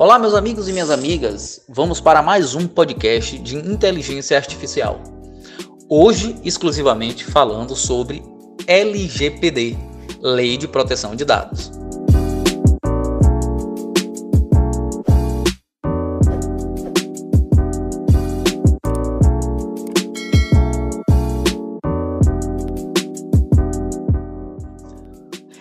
Olá, 0.00 0.16
meus 0.16 0.32
amigos 0.32 0.68
e 0.68 0.72
minhas 0.72 0.90
amigas. 0.90 1.60
Vamos 1.68 2.00
para 2.00 2.22
mais 2.22 2.54
um 2.54 2.68
podcast 2.68 3.36
de 3.36 3.56
inteligência 3.56 4.36
artificial. 4.36 5.00
Hoje, 5.90 6.36
exclusivamente 6.44 7.24
falando 7.24 7.74
sobre 7.74 8.22
LGPD, 8.68 9.76
Lei 10.22 10.56
de 10.56 10.68
Proteção 10.68 11.16
de 11.16 11.24
Dados. 11.24 11.72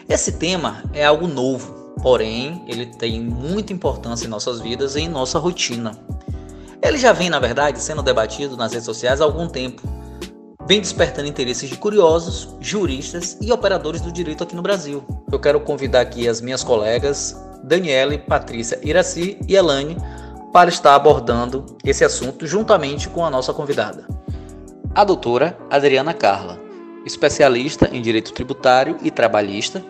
Esse 0.08 0.34
tema 0.34 0.84
é 0.94 1.04
algo 1.04 1.28
novo, 1.28 1.77
porém 2.02 2.64
ele 2.68 2.86
tem 2.86 3.20
muita 3.22 3.74
importância 3.74 4.26
em 4.26 4.30
nossas 4.30 4.60
vidas 4.60 4.96
e 4.96 5.02
em 5.02 5.10
nossa 5.10 5.40
rotina. 5.40 5.92
Ele 6.82 6.98
já 6.98 7.12
vem, 7.12 7.30
na 7.30 7.40
verdade, 7.40 7.82
sendo 7.82 8.04
debatido 8.04 8.56
nas 8.56 8.72
redes 8.72 8.86
sociais 8.86 9.20
há 9.20 9.24
algum 9.24 9.48
tempo. 9.48 9.82
Vem 10.68 10.82
despertando 10.82 11.28
interesses 11.28 11.70
de 11.70 11.78
curiosos, 11.78 12.56
juristas 12.60 13.38
e 13.42 13.52
operadores 13.52 14.02
do 14.02 14.12
direito 14.12 14.44
aqui 14.44 14.56
no 14.56 14.62
Brasil. 14.62 15.04
Eu 15.32 15.40
quero 15.40 15.60
convidar 15.62 16.02
aqui 16.02 16.28
as 16.28 16.42
minhas 16.42 16.64
colegas 16.64 17.36
Daniele, 17.64 18.18
Patrícia, 18.18 18.80
Iraci 18.84 19.38
e 19.48 19.56
Elane 19.56 19.98
para 20.54 20.70
estar 20.70 20.96
abordando 20.96 21.66
esse 21.84 22.04
assunto 22.04 22.48
juntamente 22.48 23.10
com 23.10 23.26
a 23.26 23.30
nossa 23.30 23.54
convidada, 23.54 24.08
a 24.96 25.04
doutora 25.04 25.58
Adriana 25.70 26.14
Carla, 26.14 26.60
especialista 27.06 27.90
em 27.92 28.02
direito 28.02 28.34
tributário 28.34 28.98
e 29.04 29.12
trabalhista 29.12 29.84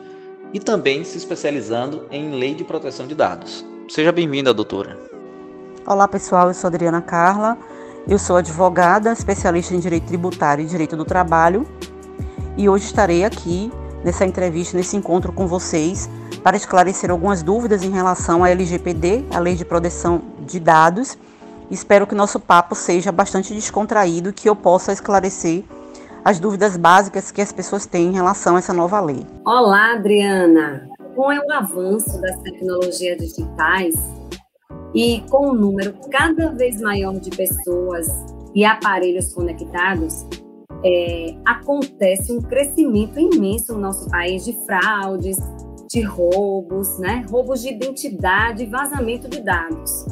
e 0.53 0.59
também 0.59 1.03
se 1.03 1.17
especializando 1.17 2.05
em 2.11 2.31
lei 2.31 2.53
de 2.53 2.63
proteção 2.63 3.07
de 3.07 3.15
dados. 3.15 3.65
Seja 3.89 4.11
bem-vinda, 4.11 4.53
doutora. 4.53 4.97
Olá, 5.85 6.07
pessoal. 6.07 6.47
Eu 6.47 6.53
sou 6.53 6.67
Adriana 6.67 7.01
Carla. 7.01 7.57
Eu 8.07 8.17
sou 8.17 8.37
advogada, 8.37 9.11
especialista 9.11 9.73
em 9.73 9.79
direito 9.79 10.07
tributário 10.07 10.63
e 10.63 10.67
direito 10.67 10.95
do 10.95 11.03
trabalho. 11.03 11.67
E 12.57 12.67
hoje 12.69 12.85
estarei 12.85 13.23
aqui 13.23 13.71
nessa 14.03 14.25
entrevista, 14.25 14.77
nesse 14.77 14.95
encontro 14.95 15.31
com 15.33 15.47
vocês, 15.47 16.09
para 16.41 16.55
esclarecer 16.55 17.11
algumas 17.11 17.43
dúvidas 17.43 17.83
em 17.83 17.91
relação 17.91 18.43
à 18.43 18.49
LGPD, 18.49 19.25
a 19.31 19.39
Lei 19.39 19.55
de 19.55 19.65
Proteção 19.65 20.21
de 20.45 20.59
Dados. 20.59 21.17
Espero 21.69 22.07
que 22.07 22.15
nosso 22.15 22.39
papo 22.39 22.73
seja 22.75 23.11
bastante 23.11 23.53
descontraído 23.53 24.29
e 24.29 24.33
que 24.33 24.47
eu 24.47 24.55
possa 24.55 24.93
esclarecer 24.93 25.65
as 26.27 26.41
dúvidas 26.41 26.75
básicas 26.75 27.31
que 27.31 27.39
as 27.39 27.53
pessoas 27.53 27.85
têm 27.85 28.07
em 28.07 28.11
relação 28.11 28.57
a 28.57 28.59
essa 28.59 28.73
nova 28.73 28.99
lei. 28.99 29.25
Olá, 29.45 29.93
Adriana. 29.93 30.89
Com 31.15 31.29
o 31.29 31.53
avanço 31.53 32.19
das 32.19 32.37
tecnologias 32.41 33.17
digitais 33.17 33.95
e 34.93 35.21
com 35.29 35.51
um 35.51 35.53
número 35.53 35.93
cada 36.11 36.49
vez 36.49 36.81
maior 36.81 37.17
de 37.17 37.29
pessoas 37.29 38.07
e 38.53 38.65
aparelhos 38.65 39.33
conectados, 39.33 40.27
é, 40.83 41.33
acontece 41.45 42.33
um 42.33 42.41
crescimento 42.41 43.17
imenso 43.17 43.71
no 43.75 43.79
nosso 43.79 44.09
país 44.09 44.43
de 44.43 44.51
fraudes, 44.65 45.37
de 45.89 46.01
roubos, 46.01 46.99
né? 46.99 47.25
roubos 47.31 47.61
de 47.61 47.69
identidade 47.69 48.63
e 48.63 48.65
vazamento 48.65 49.29
de 49.29 49.39
dados. 49.39 50.05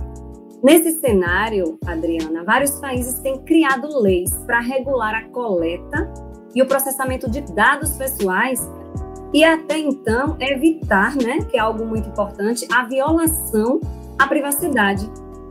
Nesse 0.65 0.99
cenário, 0.99 1.77
Adriana, 1.85 2.43
vários 2.43 2.71
países 2.79 3.19
têm 3.19 3.37
criado 3.43 3.99
leis 3.99 4.31
para 4.47 4.59
regular 4.59 5.13
a 5.13 5.29
coleta 5.29 6.11
e 6.55 6.61
o 6.63 6.65
processamento 6.65 7.29
de 7.29 7.41
dados 7.41 7.91
pessoais 7.91 8.67
e 9.31 9.43
até 9.43 9.77
então 9.77 10.35
evitar, 10.39 11.15
né, 11.17 11.37
que 11.47 11.55
é 11.55 11.59
algo 11.59 11.85
muito 11.85 12.09
importante, 12.09 12.67
a 12.73 12.83
violação 12.83 13.79
à 14.17 14.25
privacidade. 14.25 15.07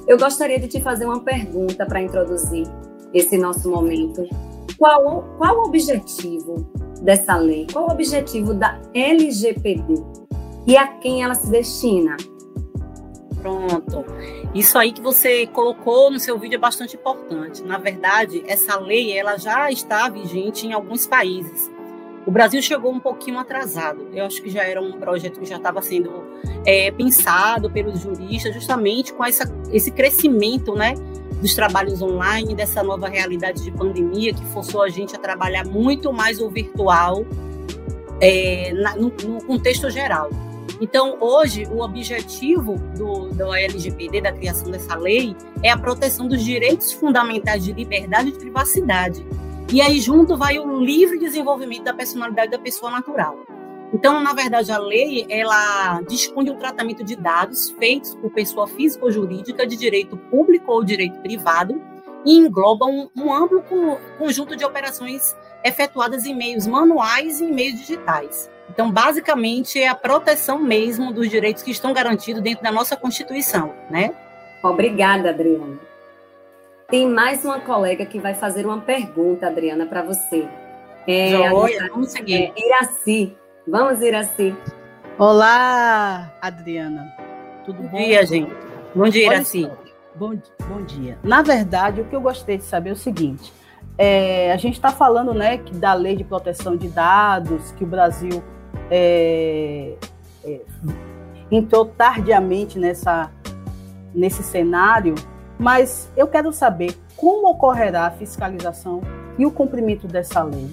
Eu 0.08 0.18
gostaria 0.18 0.58
de 0.58 0.66
te 0.66 0.80
fazer 0.80 1.04
uma 1.04 1.20
pergunta 1.20 1.86
para 1.86 2.02
introduzir 2.02 2.66
esse 3.12 3.38
nosso 3.38 3.70
momento. 3.70 4.26
Qual, 4.76 5.22
qual 5.38 5.58
o 5.58 5.66
objetivo 5.68 6.68
dessa 7.02 7.36
lei? 7.36 7.68
Qual 7.72 7.86
o 7.86 7.92
objetivo 7.92 8.52
da 8.52 8.80
LGPD? 8.92 9.94
E 10.66 10.76
a 10.76 10.88
quem 10.88 11.22
ela 11.22 11.36
se 11.36 11.48
destina? 11.48 12.16
Pronto. 13.44 14.06
Isso 14.54 14.78
aí 14.78 14.90
que 14.90 15.02
você 15.02 15.46
colocou 15.46 16.10
no 16.10 16.18
seu 16.18 16.38
vídeo 16.38 16.54
é 16.54 16.58
bastante 16.58 16.96
importante. 16.96 17.62
Na 17.62 17.76
verdade, 17.76 18.42
essa 18.46 18.80
lei 18.80 19.12
ela 19.12 19.36
já 19.36 19.70
está 19.70 20.08
vigente 20.08 20.66
em 20.66 20.72
alguns 20.72 21.06
países. 21.06 21.70
O 22.26 22.30
Brasil 22.30 22.62
chegou 22.62 22.90
um 22.90 22.98
pouquinho 22.98 23.38
atrasado. 23.38 24.08
Eu 24.14 24.24
acho 24.24 24.40
que 24.40 24.48
já 24.48 24.62
era 24.62 24.80
um 24.80 24.92
projeto 24.92 25.38
que 25.38 25.44
já 25.44 25.56
estava 25.56 25.82
sendo 25.82 26.24
é, 26.64 26.90
pensado 26.90 27.70
pelos 27.70 28.00
juristas, 28.00 28.54
justamente 28.54 29.12
com 29.12 29.22
essa, 29.22 29.44
esse 29.70 29.90
crescimento, 29.90 30.74
né, 30.74 30.94
dos 31.38 31.54
trabalhos 31.54 32.00
online, 32.00 32.54
dessa 32.54 32.82
nova 32.82 33.08
realidade 33.08 33.62
de 33.62 33.70
pandemia 33.70 34.32
que 34.32 34.44
forçou 34.46 34.80
a 34.80 34.88
gente 34.88 35.14
a 35.14 35.18
trabalhar 35.18 35.66
muito 35.66 36.14
mais 36.14 36.40
o 36.40 36.48
virtual 36.48 37.26
é, 38.22 38.72
na, 38.72 38.96
no, 38.96 39.12
no 39.22 39.44
contexto 39.44 39.90
geral. 39.90 40.30
Então, 40.80 41.16
hoje, 41.20 41.66
o 41.70 41.80
objetivo 41.80 42.76
do, 42.96 43.28
do 43.28 43.54
LGPD, 43.54 44.20
da 44.20 44.32
criação 44.32 44.70
dessa 44.70 44.96
lei, 44.96 45.36
é 45.62 45.70
a 45.70 45.78
proteção 45.78 46.26
dos 46.26 46.42
direitos 46.42 46.92
fundamentais 46.92 47.64
de 47.64 47.72
liberdade 47.72 48.30
e 48.30 48.32
de 48.32 48.38
privacidade. 48.38 49.24
E 49.72 49.80
aí, 49.80 50.00
junto, 50.00 50.36
vai 50.36 50.58
o 50.58 50.80
livre 50.80 51.18
desenvolvimento 51.18 51.84
da 51.84 51.94
personalidade 51.94 52.50
da 52.50 52.58
pessoa 52.58 52.90
natural. 52.90 53.38
Então, 53.92 54.20
na 54.20 54.32
verdade, 54.32 54.72
a 54.72 54.78
lei, 54.78 55.24
ela 55.28 56.00
dispõe 56.02 56.50
um 56.50 56.56
tratamento 56.56 57.04
de 57.04 57.14
dados 57.14 57.70
feitos 57.78 58.14
por 58.16 58.30
pessoa 58.32 58.66
física 58.66 59.04
ou 59.04 59.10
jurídica 59.10 59.64
de 59.64 59.76
direito 59.76 60.16
público 60.16 60.72
ou 60.72 60.82
direito 60.82 61.20
privado 61.20 61.80
e 62.24 62.36
engloba 62.36 62.86
um, 62.86 63.08
um 63.16 63.32
amplo 63.32 63.62
conjunto 64.18 64.56
de 64.56 64.64
operações 64.64 65.36
efetuadas 65.62 66.24
em 66.24 66.34
meios 66.34 66.66
manuais 66.66 67.40
e 67.40 67.44
em 67.44 67.52
meios 67.52 67.78
digitais. 67.78 68.50
Então, 68.70 68.90
basicamente, 68.90 69.80
é 69.80 69.88
a 69.88 69.94
proteção 69.94 70.58
mesmo 70.58 71.12
dos 71.12 71.28
direitos 71.28 71.62
que 71.62 71.70
estão 71.70 71.92
garantidos 71.92 72.42
dentro 72.42 72.62
da 72.62 72.72
nossa 72.72 72.96
Constituição, 72.96 73.72
né? 73.90 74.14
Obrigada, 74.62 75.30
Adriana. 75.30 75.78
Tem 76.88 77.08
mais 77.08 77.44
uma 77.44 77.60
colega 77.60 78.04
que 78.06 78.18
vai 78.18 78.34
fazer 78.34 78.64
uma 78.64 78.80
pergunta, 78.80 79.46
Adriana, 79.46 79.86
para 79.86 80.02
você. 80.02 80.48
É, 81.06 81.30
Joia, 81.30 81.88
vamos 81.90 82.12
seguir. 82.12 82.52
É, 82.56 82.66
Iraci. 82.66 83.36
Vamos, 83.66 84.00
Iraci. 84.00 84.54
Olá, 85.18 86.32
Adriana. 86.40 87.14
Tudo 87.64 87.82
bom? 87.82 87.90
Bom 87.90 88.04
dia, 88.04 88.26
gente. 88.26 88.52
Bom 88.94 89.08
dia, 89.08 89.26
Iraci. 89.26 89.70
Bom, 90.14 90.38
bom 90.68 90.82
dia. 90.82 91.18
Na 91.22 91.42
verdade, 91.42 92.00
o 92.00 92.04
que 92.04 92.14
eu 92.14 92.20
gostei 92.20 92.58
de 92.58 92.64
saber 92.64 92.90
é 92.90 92.92
o 92.92 92.96
seguinte: 92.96 93.52
é, 93.96 94.52
a 94.52 94.56
gente 94.56 94.74
está 94.74 94.90
falando 94.90 95.32
né, 95.32 95.58
que 95.58 95.74
da 95.74 95.94
lei 95.94 96.16
de 96.16 96.24
proteção 96.24 96.76
de 96.76 96.88
dados, 96.88 97.72
que 97.72 97.84
o 97.84 97.86
Brasil 97.86 98.42
é, 98.90 99.94
é, 100.44 100.60
entrou 101.50 101.86
tardiamente 101.86 102.78
nessa, 102.78 103.30
nesse 104.14 104.42
cenário, 104.42 105.14
mas 105.58 106.10
eu 106.16 106.26
quero 106.26 106.52
saber 106.52 106.96
como 107.16 107.48
ocorrerá 107.48 108.06
a 108.06 108.10
fiscalização 108.10 109.00
e 109.38 109.46
o 109.46 109.50
cumprimento 109.50 110.06
dessa 110.06 110.42
lei. 110.42 110.68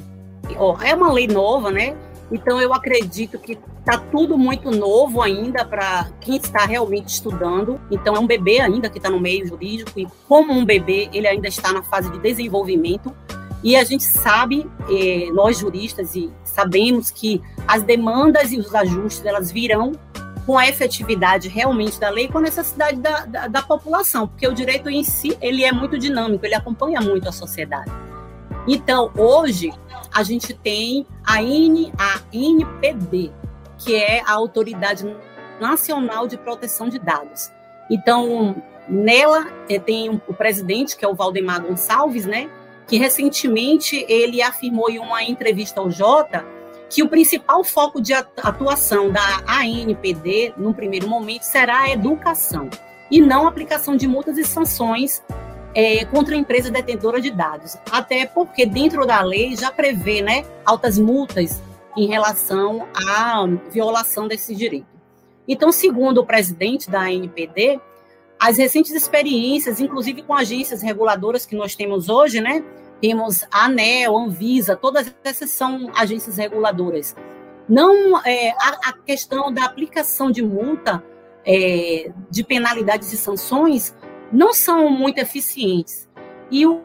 É 0.84 0.96
uma 0.96 1.12
lei 1.12 1.28
nova, 1.28 1.72
né? 1.72 1.96
Então 2.32 2.60
eu 2.60 2.74
acredito 2.74 3.38
que 3.38 3.58
está 3.82 3.98
tudo 3.98 4.38
muito 4.38 4.72
novo 4.72 5.22
ainda 5.22 5.66
para 5.66 6.10
quem 6.22 6.38
está 6.38 6.66
realmente 6.66 7.10
estudando. 7.10 7.82
Então 7.90 8.16
é 8.16 8.20
um 8.20 8.28
bebê 8.28 8.60
ainda 8.62 8.90
que 8.90 8.98
está 8.98 9.10
no 9.10 9.20
meio 9.20 9.46
jurídico 9.46 10.00
e 10.00 10.08
como 10.28 10.54
um 10.54 10.64
bebê 10.64 11.10
ele 11.12 11.28
ainda 11.28 11.48
está 11.48 11.74
na 11.74 11.84
fase 11.84 12.10
de 12.12 12.20
desenvolvimento. 12.20 13.14
E 13.64 13.76
a 13.76 13.84
gente 13.84 14.04
sabe, 14.04 14.68
eh, 14.90 15.30
nós 15.34 15.60
juristas, 15.60 16.16
e 16.16 16.32
sabemos 16.44 17.12
que 17.12 17.42
as 17.68 17.84
demandas 17.84 18.52
e 18.52 18.58
os 18.58 18.74
ajustes 18.74 19.24
elas 19.24 19.52
virão 19.52 19.92
com 20.46 20.58
a 20.58 20.68
efetividade 20.68 21.48
realmente 21.48 22.00
da 22.00 22.10
lei 22.10 22.28
com 22.28 22.40
a 22.40 22.42
necessidade 22.42 23.00
da, 23.00 23.26
da, 23.26 23.48
da, 23.48 23.62
população, 23.62 24.28
porque 24.28 24.48
o 24.48 24.54
direito 24.54 24.90
em 24.90 25.04
si 25.04 25.38
ele 25.40 25.64
é 25.64 25.72
muito 25.72 26.00
dinâmico, 26.00 26.44
ele 26.44 26.56
acompanha 26.56 27.00
muito 27.00 27.30
a 27.30 27.32
sociedade. 27.32 27.92
Então, 28.68 29.12
hoje, 29.16 29.72
a 30.12 30.24
gente 30.24 30.54
tem 30.56 31.06
a, 31.24 31.44
N, 31.44 31.94
a 31.98 32.20
NPD, 32.34 33.32
que 33.84 33.96
é 33.96 34.22
a 34.26 34.34
Autoridade 34.34 35.06
Nacional 35.60 36.28
de 36.28 36.38
Proteção 36.38 36.90
de 36.90 37.00
Dados. 37.00 37.52
Então, 37.90 38.56
nela 38.88 39.48
eh, 39.70 39.80
tem 39.80 40.22
o 40.28 40.34
presidente, 40.34 40.96
que 40.96 41.06
é 41.06 41.08
o 41.08 41.16
Valdemar 41.16 41.62
Gonçalves, 41.62 42.26
né, 42.26 42.50
que 42.88 42.98
recentemente 42.98 44.06
ele 44.08 44.42
afirmou 44.42 44.90
em 44.90 45.00
uma 45.00 45.24
entrevista 45.24 45.80
ao 45.80 45.90
Jota 45.90 46.46
que 46.90 47.02
o 47.02 47.08
principal 47.08 47.64
foco 47.64 48.02
de 48.02 48.14
atuação 48.14 49.10
da 49.10 49.42
ANPD, 49.48 50.54
no 50.58 50.74
primeiro 50.74 51.08
momento, 51.08 51.44
será 51.44 51.84
a 51.84 51.92
educação 51.92 52.70
e 53.10 53.22
não 53.22 53.46
a 53.46 53.50
aplicação 53.50 53.96
de 53.96 54.08
multas 54.08 54.38
e 54.38 54.44
sanções 54.44 55.24
é, 55.74 56.04
contra 56.04 56.36
a 56.36 56.38
empresa 56.38 56.70
detentora 56.70 57.22
de 57.22 57.32
dados. 57.32 57.78
Até 57.90 58.26
porque 58.26 58.66
dentro 58.66 59.06
da 59.06 59.22
lei 59.22 59.56
já 59.56 59.72
prevê 59.72 60.22
né, 60.22 60.44
altas 60.66 61.00
multas 61.00 61.62
em 61.96 62.08
relação 62.08 62.88
à 62.96 63.46
violação 63.70 64.28
desse 64.28 64.56
direito. 64.56 64.88
Então, 65.48 65.72
segundo 65.72 66.20
o 66.20 66.26
presidente 66.26 66.90
da 66.90 67.02
ANPD, 67.02 67.80
as 68.40 68.58
recentes 68.58 68.92
experiências, 68.92 69.80
inclusive 69.80 70.24
com 70.24 70.34
agências 70.34 70.82
reguladoras 70.82 71.46
que 71.46 71.56
nós 71.56 71.76
temos 71.76 72.10
hoje, 72.10 72.42
né? 72.42 72.64
Temos 73.02 73.44
a 73.52 73.66
ANEL, 73.66 74.18
Anvisa, 74.18 74.76
todas 74.76 75.14
essas 75.24 75.50
são 75.52 75.92
agências 75.96 76.38
reguladoras. 76.38 77.16
Não 77.68 78.20
é, 78.26 78.52
a, 78.52 78.90
a 78.90 78.94
questão 78.94 79.52
da 79.52 79.66
aplicação 79.66 80.32
de 80.32 80.44
multa, 80.44 81.04
é, 81.46 82.12
de 82.30 82.44
penalidades 82.44 83.12
e 83.14 83.18
sanções, 83.18 83.96
não 84.32 84.54
são 84.54 84.90
muito 84.90 85.20
eficientes. 85.20 86.10
E 86.50 86.66
o 86.66 86.82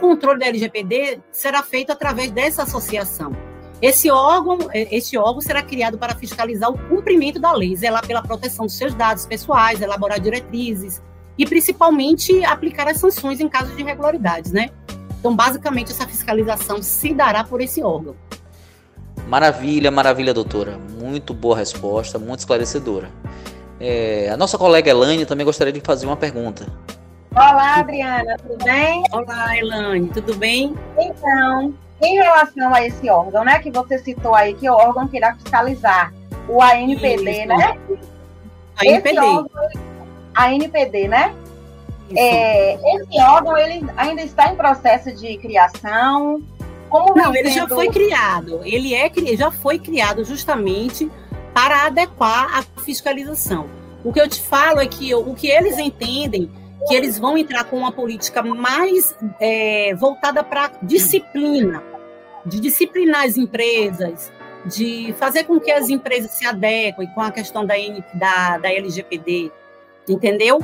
controle 0.00 0.40
da 0.40 0.46
LGPD 0.46 1.20
será 1.30 1.62
feito 1.62 1.90
através 1.90 2.30
dessa 2.30 2.62
associação. 2.62 3.32
Esse 3.80 4.10
órgão, 4.10 4.58
é, 4.72 4.94
esse 4.96 5.18
órgão 5.18 5.40
será 5.40 5.62
criado 5.62 5.98
para 5.98 6.14
fiscalizar 6.14 6.70
o 6.70 6.78
cumprimento 6.88 7.38
da 7.38 7.52
lei, 7.52 7.76
zelar 7.76 8.06
pela 8.06 8.22
proteção 8.22 8.66
dos 8.66 8.76
seus 8.76 8.94
dados 8.94 9.26
pessoais, 9.26 9.82
elaborar 9.82 10.18
diretrizes 10.18 11.02
e 11.36 11.44
principalmente 11.44 12.42
aplicar 12.44 12.88
as 12.88 12.98
sanções 12.98 13.40
em 13.40 13.48
caso 13.48 13.74
de 13.74 13.82
irregularidades, 13.82 14.50
né? 14.50 14.70
Então, 15.18 15.34
basicamente, 15.34 15.92
essa 15.92 16.06
fiscalização 16.06 16.82
se 16.82 17.12
dará 17.12 17.44
por 17.44 17.60
esse 17.60 17.82
órgão. 17.82 18.16
Maravilha, 19.28 19.90
maravilha, 19.90 20.32
doutora. 20.32 20.78
Muito 20.98 21.34
boa 21.34 21.56
resposta, 21.56 22.18
muito 22.18 22.40
esclarecedora. 22.40 23.10
É, 23.78 24.30
a 24.30 24.36
nossa 24.36 24.56
colega 24.56 24.90
Elaine 24.90 25.26
também 25.26 25.44
gostaria 25.44 25.72
de 25.72 25.80
fazer 25.80 26.06
uma 26.06 26.16
pergunta. 26.16 26.66
Olá, 27.34 27.80
Adriana, 27.80 28.36
tudo 28.38 28.64
bem? 28.64 29.02
Olá, 29.12 29.58
Elaine, 29.58 30.08
tudo 30.08 30.34
bem? 30.36 30.74
Então, 30.96 31.74
em 32.00 32.14
relação 32.16 32.74
a 32.74 32.84
esse 32.84 33.08
órgão, 33.08 33.44
né, 33.44 33.58
que 33.58 33.70
você 33.70 33.98
citou 33.98 34.34
aí, 34.34 34.54
que 34.54 34.66
é 34.66 34.72
o 34.72 34.74
órgão 34.74 35.08
que 35.08 35.16
irá 35.16 35.34
fiscalizar, 35.34 36.12
o 36.48 36.62
ANPD, 36.62 37.30
Isso. 37.30 37.46
né? 37.46 37.78
ANPD. 38.78 39.18
Órgão, 39.18 39.50
ANPD, 40.34 41.08
né? 41.08 41.34
É, 42.14 42.74
esse 42.74 43.20
órgão 43.20 43.56
ele 43.56 43.84
ainda 43.96 44.22
está 44.22 44.52
em 44.52 44.56
processo 44.56 45.12
de 45.12 45.38
criação. 45.38 46.42
Como 46.88 47.16
Não, 47.16 47.34
ele 47.34 47.50
já 47.50 47.66
foi 47.66 47.88
criado. 47.88 48.60
Ele 48.62 48.94
é 48.94 49.10
já 49.36 49.50
foi 49.50 49.78
criado 49.78 50.24
justamente 50.24 51.10
para 51.52 51.86
adequar 51.86 52.58
a 52.58 52.82
fiscalização. 52.82 53.66
O 54.04 54.12
que 54.12 54.20
eu 54.20 54.28
te 54.28 54.40
falo 54.40 54.78
é 54.78 54.86
que 54.86 55.12
o 55.14 55.34
que 55.34 55.48
eles 55.48 55.78
entendem 55.78 56.48
que 56.86 56.94
eles 56.94 57.18
vão 57.18 57.36
entrar 57.36 57.64
com 57.64 57.76
uma 57.76 57.92
política 57.92 58.42
mais 58.42 59.16
é, 59.40 59.94
voltada 59.94 60.42
para 60.44 60.72
disciplina, 60.82 61.82
de 62.44 62.60
disciplinar 62.60 63.24
as 63.24 63.36
empresas, 63.36 64.32
de 64.66 65.14
fazer 65.18 65.44
com 65.44 65.58
que 65.60 65.70
as 65.70 65.88
empresas 65.88 66.32
se 66.32 66.46
adequem 66.46 67.08
com 67.08 67.20
a 67.20 67.30
questão 67.30 67.64
da, 67.64 67.74
da, 68.14 68.58
da 68.58 68.72
LGPD, 68.72 69.50
entendeu? 70.08 70.60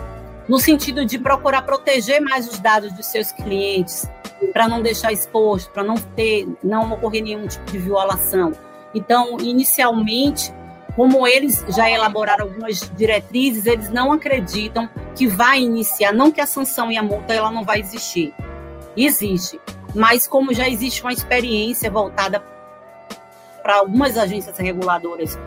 No 0.49 0.59
sentido 0.59 1.05
de 1.05 1.19
procurar 1.19 1.63
proteger 1.63 2.21
mais 2.21 2.49
os 2.49 2.59
dados 2.59 2.93
dos 2.93 3.07
seus 3.07 3.31
clientes, 3.31 4.09
para 4.53 4.69
não 4.69 4.83
deixar 4.83 5.13
exposto, 5.13 5.71
para 5.71 5.85
não 5.85 5.95
ter, 5.95 6.49
não 6.63 6.93
ocorrer 6.93 7.23
nenhum 7.23 7.47
tipo 7.47 7.65
de 7.71 7.79
violação. 7.79 8.53
Então, 8.95 9.39
inicialmente, 9.41 10.53
como 10.97 11.27
eles 11.27 11.65
já 11.69 11.91
elaboraram 11.91 12.45
algumas 12.45 12.91
diretrizes, 12.97 13.67
eles 13.67 13.91
não 13.91 14.13
acreditam 14.13 14.89
que 15.17 15.27
vai 15.27 15.61
iniciar, 15.61 16.13
não 16.13 16.31
que 16.31 16.41
a 16.41 16.47
sanção 16.47 16.93
e 16.93 16.99
a 16.99 17.03
multa 17.03 17.33
ela 17.33 17.51
não 17.51 17.65
vai 17.65 17.81
existir. 17.81 18.35
Existe, 18.97 19.59
mas 19.95 20.27
como 20.27 20.53
já 20.53 20.69
existe 20.69 21.03
uma 21.03 21.13
experiência 21.13 21.91
voltada 21.91 22.41
para 23.63 23.77
algumas 23.77 24.19
agências 24.19 24.59
reguladoras 24.59 25.39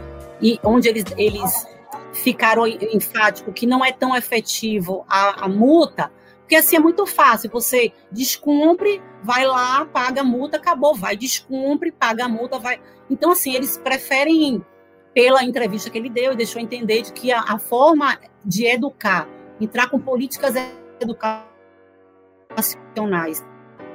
e 0.42 0.60
onde 0.64 0.88
eles, 0.88 1.06
eles 1.18 1.68
ficaram 2.14 2.66
enfáticos 2.66 3.54
que 3.54 3.68
não 3.68 3.84
é 3.84 3.92
tão 3.92 4.16
efetivo 4.16 5.06
a, 5.08 5.46
a 5.46 5.48
multa, 5.48 6.12
porque 6.40 6.56
assim 6.56 6.76
é 6.76 6.80
muito 6.80 7.06
fácil, 7.06 7.50
você 7.50 7.92
descumpre, 8.12 9.02
vai 9.24 9.46
lá, 9.46 9.86
paga 9.86 10.22
a 10.22 10.24
multa, 10.24 10.58
acabou, 10.58 10.96
vai, 10.96 11.16
descumpre, 11.16 11.92
paga 11.92 12.26
a 12.26 12.30
multa, 12.30 12.60
vai. 12.60 12.80
Então, 13.10 13.32
assim, 13.32 13.56
eles 13.56 13.78
preferem 13.78 14.64
pela 15.16 15.44
entrevista 15.46 15.90
que 15.90 15.98
ele 15.98 16.10
deu 16.10 16.34
e 16.34 16.36
deixou 16.36 16.62
entender 16.62 17.02
de 17.02 17.14
que 17.14 17.32
a, 17.32 17.40
a 17.48 17.58
forma 17.58 18.20
de 18.44 18.66
educar, 18.66 19.26
entrar 19.62 19.90
com 19.90 19.98
políticas 19.98 20.56
educacionais, 21.00 23.42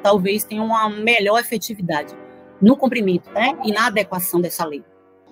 talvez 0.03 0.45
tenha 0.45 0.63
uma 0.63 0.89
melhor 0.89 1.39
efetividade 1.39 2.17
no 2.61 2.75
cumprimento 2.75 3.31
né, 3.33 3.55
e 3.63 3.71
na 3.71 3.89
adequação 3.89 4.41
dessa 4.41 4.65
lei. 4.65 4.83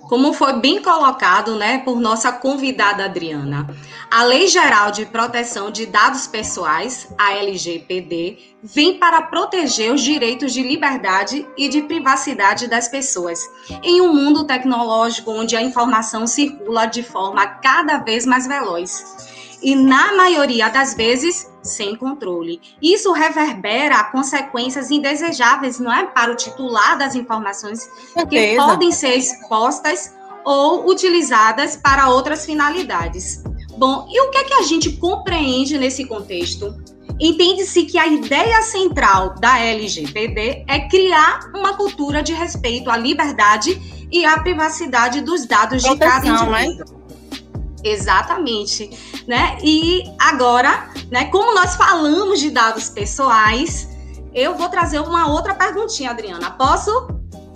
Como 0.02 0.32
foi 0.32 0.54
bem 0.54 0.80
colocado 0.80 1.56
né, 1.56 1.78
por 1.78 2.00
nossa 2.00 2.32
convidada 2.32 3.04
Adriana, 3.04 3.66
a 4.10 4.22
Lei 4.24 4.46
Geral 4.46 4.90
de 4.90 5.04
Proteção 5.04 5.70
de 5.70 5.84
Dados 5.84 6.26
Pessoais, 6.26 7.12
a 7.18 7.34
LGPD, 7.34 8.56
vem 8.62 8.98
para 8.98 9.20
proteger 9.22 9.92
os 9.92 10.00
direitos 10.00 10.52
de 10.52 10.62
liberdade 10.62 11.46
e 11.58 11.68
de 11.68 11.82
privacidade 11.82 12.68
das 12.68 12.88
pessoas, 12.88 13.40
em 13.82 14.00
um 14.00 14.14
mundo 14.14 14.44
tecnológico 14.44 15.30
onde 15.30 15.54
a 15.54 15.62
informação 15.62 16.26
circula 16.26 16.86
de 16.86 17.02
forma 17.02 17.46
cada 17.46 17.98
vez 17.98 18.24
mais 18.24 18.46
veloz 18.46 19.27
e, 19.62 19.74
na 19.74 20.14
maioria 20.14 20.68
das 20.68 20.94
vezes, 20.94 21.50
sem 21.62 21.96
controle. 21.96 22.60
Isso 22.80 23.12
reverbera 23.12 24.04
consequências 24.04 24.90
indesejáveis, 24.90 25.78
não 25.78 25.92
é? 25.92 26.06
Para 26.06 26.32
o 26.32 26.36
titular 26.36 26.96
das 26.96 27.14
informações 27.14 27.88
que 28.28 28.56
podem 28.56 28.92
ser 28.92 29.16
expostas 29.16 30.14
ou 30.44 30.88
utilizadas 30.88 31.76
para 31.76 32.08
outras 32.08 32.46
finalidades. 32.46 33.42
Bom, 33.76 34.08
e 34.10 34.20
o 34.22 34.30
que 34.30 34.38
é 34.38 34.44
que 34.44 34.54
a 34.54 34.62
gente 34.62 34.92
compreende 34.96 35.78
nesse 35.78 36.04
contexto? 36.04 36.74
Entende-se 37.20 37.84
que 37.84 37.98
a 37.98 38.06
ideia 38.06 38.62
central 38.62 39.34
da 39.40 39.58
LGPD 39.58 40.64
é 40.68 40.88
criar 40.88 41.50
uma 41.54 41.76
cultura 41.76 42.22
de 42.22 42.32
respeito 42.32 42.90
à 42.90 42.96
liberdade 42.96 43.80
e 44.10 44.24
à 44.24 44.38
privacidade 44.40 45.20
dos 45.20 45.44
dados 45.44 45.82
Proteção, 45.82 45.94
de 45.94 46.26
cada 46.26 46.46
né? 46.46 46.64
indivíduo. 46.64 46.92
Né? 46.92 47.17
Exatamente, 47.90 48.90
né? 49.26 49.58
E 49.62 50.04
agora, 50.18 50.90
né, 51.10 51.26
como 51.26 51.54
nós 51.54 51.74
falamos 51.76 52.40
de 52.40 52.50
dados 52.50 52.88
pessoais, 52.88 53.88
eu 54.34 54.54
vou 54.54 54.68
trazer 54.68 55.00
uma 55.00 55.28
outra 55.30 55.54
perguntinha, 55.54 56.10
Adriana. 56.10 56.50
Posso? 56.50 57.08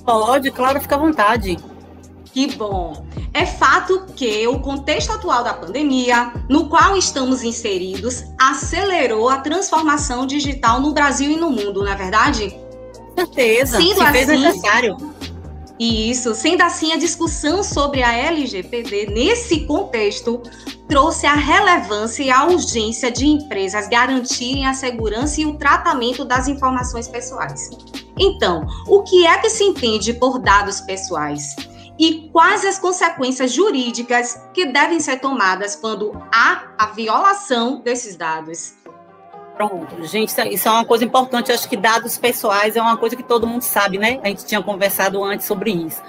Pode, 0.05 0.51
claro, 0.51 0.81
fica 0.81 0.97
à 0.97 0.99
vontade. 0.99 1.59
Que 2.33 2.47
bom. 2.57 3.07
É 3.35 3.45
fato 3.45 4.07
que 4.17 4.47
o 4.47 4.59
contexto 4.59 5.13
atual 5.13 5.45
da 5.45 5.53
pandemia, 5.53 6.33
no 6.49 6.69
qual 6.69 6.97
estamos 6.97 7.43
inseridos, 7.43 8.25
acelerou 8.41 9.29
a 9.29 9.39
transformação 9.39 10.27
digital 10.27 10.81
no 10.81 10.93
Brasil 10.93 11.31
e 11.31 11.37
no 11.37 11.51
mundo, 11.51 11.85
não 11.85 11.93
é 11.93 11.95
verdade? 11.95 12.59
Certeza. 13.15 13.77
Sendo 13.77 13.97
Se 13.97 14.03
assim, 14.03 14.27
necessário. 14.27 14.97
E 15.83 16.13
isso, 16.13 16.33
sendo 16.33 16.63
assim, 16.63 16.93
a 16.93 16.97
discussão 16.97 17.61
sobre 17.61 18.05
a 18.05 18.13
LGPD 18.13 19.07
nesse 19.07 19.67
contexto 19.67 20.41
trouxe 20.87 21.27
a 21.27 21.35
relevância 21.35 22.23
e 22.23 22.31
a 22.31 22.45
urgência 22.45 23.11
de 23.11 23.27
empresas 23.27 23.89
garantirem 23.89 24.65
a 24.65 24.75
segurança 24.75 25.41
e 25.41 25.45
o 25.45 25.55
tratamento 25.55 26.25
das 26.25 26.47
informações 26.47 27.09
pessoais. 27.09 27.69
Então, 28.17 28.65
o 28.87 29.03
que 29.03 29.27
é 29.27 29.37
que 29.39 29.51
se 29.51 29.65
entende 29.65 30.15
por 30.15 30.39
dados 30.39 30.81
pessoais? 30.83 31.57
E 31.99 32.31
quais 32.33 32.65
as 32.65 32.79
consequências 32.79 33.51
jurídicas 33.51 34.41
que 34.55 34.67
devem 34.67 35.01
ser 35.01 35.19
tomadas 35.19 35.75
quando 35.75 36.13
há 36.33 36.63
a 36.79 36.87
violação 36.93 37.81
desses 37.81 38.15
dados? 38.15 38.75
Pronto, 39.57 40.05
gente, 40.05 40.31
isso 40.51 40.69
é 40.69 40.71
uma 40.71 40.85
coisa 40.85 41.05
importante. 41.05 41.53
Acho 41.53 41.69
que 41.69 41.77
dados 41.77 42.17
pessoais 42.17 42.75
é 42.75 42.83
uma 42.83 42.97
coisa 42.97 43.15
que 43.15 43.23
todo 43.23 43.47
mundo 43.47 43.63
sabe, 43.63 43.99
né? 43.99 44.19
A 44.23 44.29
gente 44.29 44.47
tinha 44.47 44.63
conversado 44.63 45.23
antes 45.23 45.47
sobre 45.47 45.71
isso. 45.71 46.03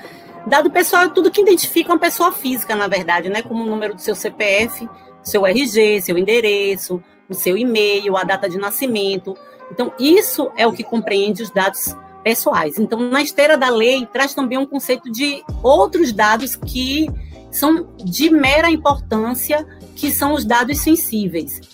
Dado 0.48 0.72
pessoal 0.72 1.04
é 1.04 1.10
tudo 1.10 1.32
que 1.32 1.42
identifica 1.42 1.92
uma 1.92 2.00
pessoa 2.00 2.32
física, 2.32 2.76
na 2.76 2.88
verdade, 2.88 3.30
né? 3.30 3.42
Como 3.42 3.64
o 3.64 3.68
número 3.68 3.96
do 3.96 4.02
seu 4.02 4.16
CPF, 4.16 4.90
seu 5.22 5.46
RG, 5.46 6.02
seu 6.02 6.18
endereço, 6.18 7.04
o 7.30 7.34
seu 7.34 7.58
e-mail, 7.58 8.16
a 8.18 8.24
data 8.24 8.50
de 8.50 8.58
nascimento. 8.58 9.38
Então, 9.72 9.94
isso 10.00 10.52
é 10.56 10.66
o 10.66 10.74
que 10.74 10.84
compreende 10.84 11.44
os 11.44 11.50
dados 11.50 11.96
pessoais. 12.24 12.80
Então, 12.80 13.00
na 13.00 13.22
esteira 13.22 13.58
da 13.58 13.70
lei, 13.70 14.06
traz 14.06 14.34
também 14.34 14.58
um 14.58 14.66
conceito 14.66 15.12
de 15.12 15.44
outros 15.62 16.14
dados 16.14 16.56
que 16.56 17.10
são 17.52 17.88
de 17.98 18.30
mera 18.30 18.70
importância, 18.70 19.66
que 19.96 20.12
são 20.12 20.34
os 20.34 20.46
dados 20.46 20.80
sensíveis 20.80 21.73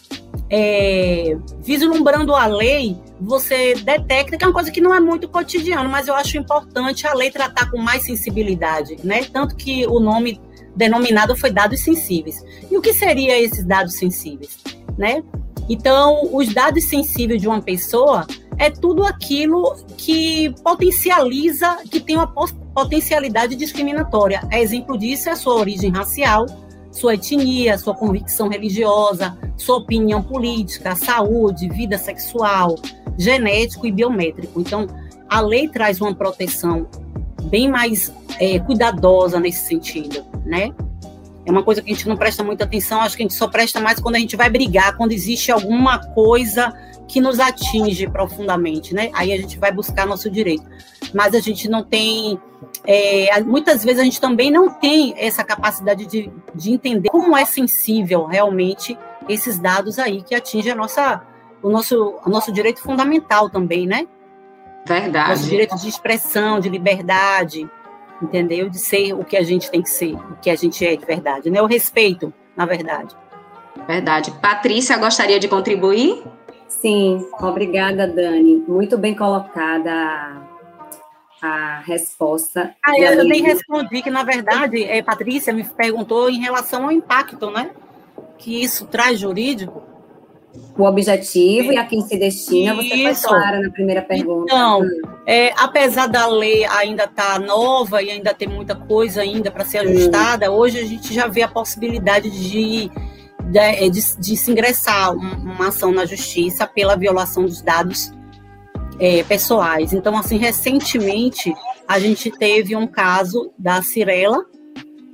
é, 0.49 1.37
vislumbrando 1.59 2.33
a 2.33 2.47
lei, 2.47 2.97
você 3.21 3.75
detecta 3.75 4.37
que 4.37 4.43
é 4.43 4.47
uma 4.47 4.53
coisa 4.53 4.71
que 4.71 4.81
não 4.81 4.93
é 4.93 4.99
muito 4.99 5.27
cotidiano, 5.29 5.89
mas 5.89 6.07
eu 6.07 6.15
acho 6.15 6.37
importante 6.37 7.05
a 7.05 7.13
lei 7.13 7.29
tratar 7.29 7.69
com 7.69 7.77
mais 7.77 8.03
sensibilidade, 8.03 8.97
né? 9.03 9.23
Tanto 9.25 9.55
que 9.55 9.85
o 9.85 9.99
nome 9.99 10.41
denominado 10.75 11.35
foi 11.35 11.51
dados 11.51 11.81
sensíveis. 11.81 12.43
E 12.71 12.77
o 12.77 12.81
que 12.81 12.93
seria 12.93 13.39
esses 13.39 13.63
dados 13.63 13.95
sensíveis, 13.95 14.57
né? 14.97 15.23
Então, 15.69 16.29
os 16.33 16.51
dados 16.51 16.85
sensíveis 16.85 17.39
de 17.39 17.47
uma 17.47 17.61
pessoa 17.61 18.25
é 18.57 18.69
tudo 18.69 19.05
aquilo 19.05 19.75
que 19.97 20.53
potencializa, 20.63 21.77
que 21.89 21.99
tem 21.99 22.15
uma 22.15 22.27
potencialidade 22.73 23.55
discriminatória. 23.55 24.41
exemplo 24.51 24.97
disso 24.97 25.29
é 25.29 25.31
a 25.31 25.35
sua 25.35 25.55
origem 25.55 25.91
racial, 25.91 26.45
sua 26.91 27.13
etnia, 27.13 27.77
sua 27.77 27.95
convicção 27.95 28.49
religiosa, 28.49 29.37
sua 29.57 29.77
opinião 29.77 30.21
política, 30.21 30.95
saúde, 30.95 31.69
vida 31.69 31.97
sexual, 31.97 32.75
genético 33.17 33.85
e 33.85 33.91
biométrico. 33.91 34.59
Então, 34.59 34.87
a 35.29 35.41
lei 35.41 35.67
traz 35.67 36.01
uma 36.01 36.13
proteção 36.13 36.87
bem 37.43 37.69
mais 37.69 38.11
é, 38.39 38.59
cuidadosa 38.59 39.39
nesse 39.39 39.67
sentido, 39.67 40.25
né? 40.45 40.73
É 41.45 41.51
uma 41.51 41.63
coisa 41.63 41.81
que 41.81 41.91
a 41.91 41.93
gente 41.93 42.07
não 42.07 42.17
presta 42.17 42.43
muita 42.43 42.63
atenção, 42.63 43.01
acho 43.01 43.15
que 43.15 43.23
a 43.23 43.25
gente 43.25 43.33
só 43.33 43.47
presta 43.47 43.79
mais 43.79 43.99
quando 43.99 44.15
a 44.15 44.19
gente 44.19 44.35
vai 44.35 44.49
brigar, 44.49 44.95
quando 44.97 45.11
existe 45.11 45.51
alguma 45.51 45.97
coisa 45.97 46.73
que 47.07 47.19
nos 47.19 47.39
atinge 47.39 48.07
profundamente, 48.07 48.93
né? 48.93 49.09
Aí 49.13 49.33
a 49.33 49.37
gente 49.37 49.57
vai 49.57 49.71
buscar 49.71 50.05
nosso 50.05 50.29
direito. 50.29 50.63
Mas 51.13 51.33
a 51.33 51.39
gente 51.39 51.69
não 51.69 51.83
tem. 51.83 52.39
É, 52.85 53.41
muitas 53.41 53.83
vezes 53.83 53.99
a 53.99 54.03
gente 54.03 54.19
também 54.19 54.51
não 54.51 54.69
tem 54.69 55.13
essa 55.17 55.43
capacidade 55.43 56.05
de, 56.05 56.31
de 56.53 56.71
entender 56.71 57.09
como 57.09 57.35
é 57.35 57.45
sensível 57.45 58.25
realmente 58.25 58.97
esses 59.27 59.59
dados 59.59 59.99
aí 59.99 60.21
que 60.21 60.33
atingem 60.33 60.71
a 60.71 60.75
nossa, 60.75 61.21
o 61.61 61.69
nosso, 61.69 62.19
o 62.25 62.29
nosso 62.29 62.51
direito 62.51 62.81
fundamental 62.81 63.49
também, 63.49 63.85
né? 63.85 64.07
Verdade. 64.85 65.29
Nosso 65.29 65.49
direito 65.49 65.75
de 65.77 65.87
expressão, 65.87 66.59
de 66.59 66.69
liberdade, 66.69 67.69
entendeu? 68.21 68.69
De 68.69 68.79
ser 68.79 69.13
o 69.13 69.23
que 69.23 69.37
a 69.37 69.43
gente 69.43 69.69
tem 69.69 69.81
que 69.81 69.89
ser, 69.89 70.15
o 70.15 70.37
que 70.41 70.49
a 70.49 70.55
gente 70.55 70.85
é 70.85 70.95
de 70.95 71.05
verdade, 71.05 71.49
né? 71.49 71.61
O 71.61 71.65
respeito, 71.65 72.33
na 72.55 72.65
verdade. 72.65 73.15
Verdade. 73.87 74.31
Patrícia, 74.41 74.97
gostaria 74.97 75.39
de 75.39 75.47
contribuir? 75.47 76.23
Sim, 76.67 77.25
obrigada, 77.39 78.07
Dani. 78.07 78.63
Muito 78.67 78.97
bem 78.97 79.15
colocada 79.15 80.48
a 81.41 81.79
resposta. 81.79 82.75
Ah, 82.85 82.97
eu 82.99 83.23
nem 83.23 83.41
respondi 83.41 84.01
que, 84.01 84.09
na 84.09 84.23
verdade, 84.23 84.83
é, 84.83 85.01
Patrícia 85.01 85.53
me 85.53 85.63
perguntou 85.63 86.29
em 86.29 86.39
relação 86.39 86.85
ao 86.85 86.91
impacto, 86.91 87.49
né? 87.49 87.71
Que 88.37 88.61
isso 88.63 88.85
traz 88.87 89.19
jurídico. 89.19 89.83
O 90.77 90.83
objetivo 90.83 91.71
e 91.71 91.77
a 91.77 91.85
quem 91.85 92.01
se 92.01 92.17
destina, 92.17 92.73
você 92.73 92.95
isso. 92.95 93.21
foi 93.21 93.29
clara 93.29 93.61
na 93.61 93.69
primeira 93.69 94.01
pergunta. 94.01 94.45
Então, 94.47 94.81
é, 95.25 95.51
apesar 95.57 96.07
da 96.07 96.25
lei 96.27 96.65
ainda 96.65 97.03
estar 97.03 97.33
tá 97.33 97.39
nova 97.39 98.01
e 98.01 98.09
ainda 98.09 98.33
ter 98.33 98.47
muita 98.47 98.75
coisa 98.75 99.21
ainda 99.21 99.51
para 99.51 99.63
ser 99.63 99.79
ajustada, 99.79 100.51
hum. 100.51 100.55
hoje 100.55 100.79
a 100.79 100.85
gente 100.85 101.13
já 101.13 101.27
vê 101.27 101.43
a 101.43 101.47
possibilidade 101.47 102.29
de 102.29 102.89
de, 103.49 103.57
é, 103.57 103.89
de, 103.89 104.17
de 104.17 104.37
se 104.37 104.51
ingressar 104.51 105.11
uma 105.13 105.69
ação 105.69 105.91
na 105.91 106.05
justiça 106.05 106.67
pela 106.67 106.95
violação 106.95 107.45
dos 107.45 107.61
dados 107.61 108.11
é, 108.99 109.23
pessoais. 109.23 109.93
Então, 109.93 110.17
assim, 110.17 110.37
recentemente 110.37 111.53
a 111.87 111.99
gente 111.99 112.29
teve 112.29 112.75
um 112.75 112.85
caso 112.85 113.51
da 113.57 113.81
Cirela, 113.81 114.45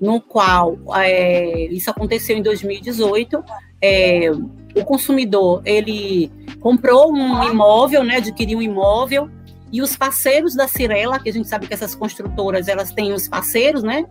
no 0.02 0.20
qual 0.20 0.78
é, 0.96 1.68
isso 1.68 1.90
aconteceu 1.90 2.38
em 2.38 2.42
2018. 2.42 3.44
É, 3.82 4.30
o 4.76 4.84
consumidor 4.84 5.62
ele 5.66 6.32
comprou 6.60 7.14
um 7.14 7.44
imóvel, 7.50 8.04
né, 8.04 8.18
adquiriu 8.18 8.58
um 8.58 8.62
imóvel 8.62 9.30
e 9.72 9.82
os 9.82 9.96
parceiros 9.96 10.56
da 10.56 10.68
Cirela, 10.68 11.20
que 11.20 11.30
a 11.30 11.34
gente 11.34 11.48
sabe 11.48 11.68
que 11.68 11.74
essas 11.74 11.96
construtoras 11.96 12.68
elas 12.68 12.92
têm 12.92 13.14
os 13.14 13.28
parceiros, 13.28 13.84
né, 13.84 14.06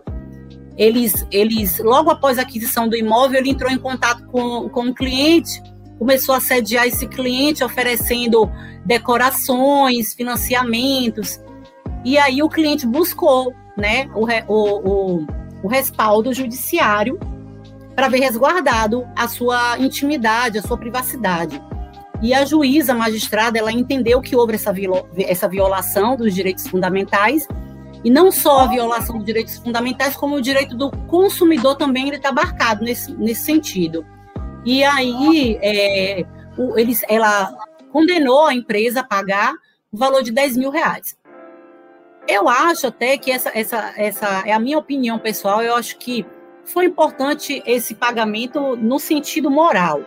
eles, 0.77 1.27
eles 1.31 1.79
logo 1.79 2.11
após 2.11 2.39
a 2.39 2.43
aquisição 2.43 2.89
do 2.89 2.97
imóvel, 2.97 3.41
ele 3.41 3.51
entrou 3.51 3.71
em 3.71 3.79
contato 3.79 4.27
com, 4.27 4.69
com 4.69 4.89
o 4.89 4.95
cliente, 4.95 5.63
começou 6.05 6.35
a 6.35 6.41
sediar 6.41 6.87
esse 6.87 7.09
cliente, 7.09 7.65
oferecendo 7.65 8.51
decorações, 8.85 10.13
financiamentos, 10.13 11.41
e 12.05 12.19
aí 12.19 12.43
o 12.43 12.49
cliente 12.51 12.87
buscou 12.87 13.55
né, 13.75 14.11
o, 14.15 14.27
o, 14.53 15.23
o, 15.23 15.27
o 15.63 15.67
respaldo 15.67 16.31
judiciário 16.35 17.19
para 17.97 18.09
ver 18.09 18.19
resguardado 18.19 19.07
a 19.17 19.27
sua 19.27 19.79
intimidade, 19.79 20.59
a 20.59 20.63
sua 20.63 20.77
privacidade. 20.77 21.59
E 22.21 22.35
a 22.35 22.45
juíza 22.45 22.93
magistrada, 22.93 23.59
ela 23.59 23.73
entendeu 23.73 24.21
que 24.21 24.37
houve 24.37 24.57
essa, 24.57 24.75
essa 25.21 25.49
violação 25.49 26.19
dos 26.19 26.35
direitos 26.35 26.69
fundamentais 26.69 27.49
e 28.05 28.11
não 28.11 28.31
só 28.31 28.61
a 28.61 28.67
violação 28.67 29.17
dos 29.17 29.25
direitos 29.25 29.57
fundamentais, 29.57 30.15
como 30.15 30.37
o 30.37 30.43
direito 30.43 30.77
do 30.77 30.91
consumidor 31.07 31.77
também 31.77 32.11
está 32.11 32.29
abarcado 32.29 32.85
nesse, 32.85 33.11
nesse 33.15 33.43
sentido. 33.43 34.05
E 34.65 34.83
aí, 34.83 35.59
é, 35.63 36.25
o, 36.57 36.79
eles, 36.79 37.03
ela 37.09 37.53
condenou 37.93 38.47
a 38.47 38.55
empresa 38.55 39.01
a 39.01 39.05
pagar 39.05 39.55
o 39.93 39.97
valor 39.97 40.23
de 40.23 40.33
10 40.33 40.57
mil 40.57 40.71
reais. 40.71 41.17
Eu 42.27 42.49
acho 42.49 42.87
até 42.87 43.19
que 43.19 43.31
essa, 43.31 43.51
essa, 43.55 43.93
essa 43.97 44.43
é 44.47 44.53
a 44.53 44.59
minha 44.59 44.79
opinião 44.79 45.19
pessoal, 45.19 45.63
eu 45.63 45.77
acho 45.77 45.99
que 45.99 46.27
foi 46.65 46.87
importante 46.87 47.63
esse 47.67 47.95
pagamento 47.95 48.77
no 48.77 48.99
sentido 48.99 49.51
moral. 49.51 50.03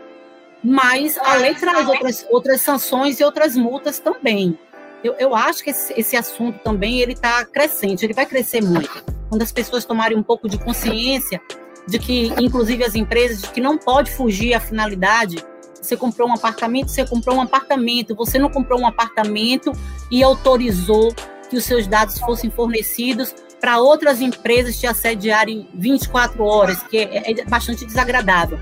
Mas 0.63 1.17
a 1.19 1.35
lei 1.35 1.53
traz 1.53 1.87
outras, 1.87 2.27
outras 2.29 2.61
sanções 2.61 3.19
e 3.19 3.23
outras 3.23 3.55
multas 3.55 3.99
também 3.99 4.57
eu, 5.03 5.15
eu 5.19 5.35
acho 5.35 5.63
que 5.63 5.69
esse, 5.69 5.93
esse 5.97 6.15
assunto 6.15 6.59
também 6.59 6.99
ele 6.99 7.13
está 7.13 7.45
crescente, 7.45 8.05
ele 8.05 8.13
vai 8.13 8.25
crescer 8.25 8.61
muito. 8.61 9.03
Quando 9.29 9.41
as 9.41 9.51
pessoas 9.51 9.85
tomarem 9.85 10.17
um 10.17 10.23
pouco 10.23 10.49
de 10.49 10.57
consciência 10.57 11.41
de 11.88 11.98
que, 11.98 12.34
inclusive 12.39 12.84
as 12.84 12.96
empresas, 12.96 13.41
de 13.41 13.50
que 13.50 13.62
não 13.62 13.77
pode 13.77 14.12
fugir 14.12 14.53
à 14.53 14.60
finalidade. 14.60 15.44
Você 15.82 15.96
comprou 15.96 16.27
um 16.27 16.34
apartamento, 16.34 16.89
você 16.89 17.06
comprou 17.06 17.38
um 17.38 17.41
apartamento, 17.41 18.15
você 18.15 18.38
não 18.38 18.50
comprou 18.50 18.79
um 18.79 18.86
apartamento 18.86 19.72
e 20.12 20.22
autorizou 20.22 21.13
que 21.50 21.56
os 21.56 21.63
seus 21.63 21.88
dados 21.88 22.20
fossem 22.20 22.50
fornecidos 22.50 23.34
para 23.62 23.79
outras 23.79 24.22
empresas 24.22 24.77
te 24.77 24.86
assediarem 24.86 25.70
24 25.74 26.44
horas, 26.44 26.84
que 26.84 26.98
é, 26.98 27.32
é 27.32 27.46
bastante 27.46 27.86
desagradável. 27.86 28.60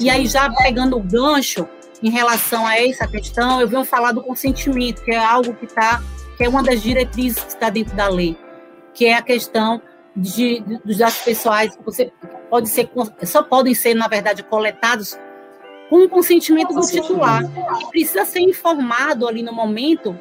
E 0.00 0.10
aí, 0.10 0.26
já 0.26 0.50
pegando 0.50 0.96
o 0.96 1.02
gancho, 1.02 1.68
em 2.02 2.10
relação 2.10 2.66
a 2.66 2.78
essa 2.78 3.06
questão, 3.06 3.60
eu 3.60 3.68
venho 3.68 3.84
falar 3.84 4.12
do 4.12 4.22
consentimento, 4.22 5.02
que 5.02 5.10
é 5.10 5.18
algo 5.18 5.54
que 5.54 5.64
está, 5.64 6.02
que 6.36 6.44
é 6.44 6.48
uma 6.48 6.62
das 6.62 6.82
diretrizes 6.82 7.42
que 7.42 7.50
está 7.50 7.70
dentro 7.70 7.96
da 7.96 8.08
lei, 8.08 8.36
que 8.94 9.06
é 9.06 9.14
a 9.14 9.22
questão 9.22 9.82
de, 10.16 10.60
dos 10.84 10.98
dados 10.98 11.18
pessoais 11.18 11.76
você 11.84 12.12
pode 12.48 12.68
ser, 12.68 12.90
só 13.24 13.42
podem 13.42 13.74
ser, 13.74 13.94
na 13.94 14.08
verdade, 14.08 14.42
coletados 14.42 15.18
com 15.88 16.04
o 16.04 16.08
consentimento 16.08 16.74
do 16.74 16.86
titular, 16.86 17.42
que 17.78 17.86
precisa 17.90 18.24
ser 18.24 18.40
informado 18.40 19.26
ali 19.26 19.42
no 19.42 19.52
momento 19.52 20.18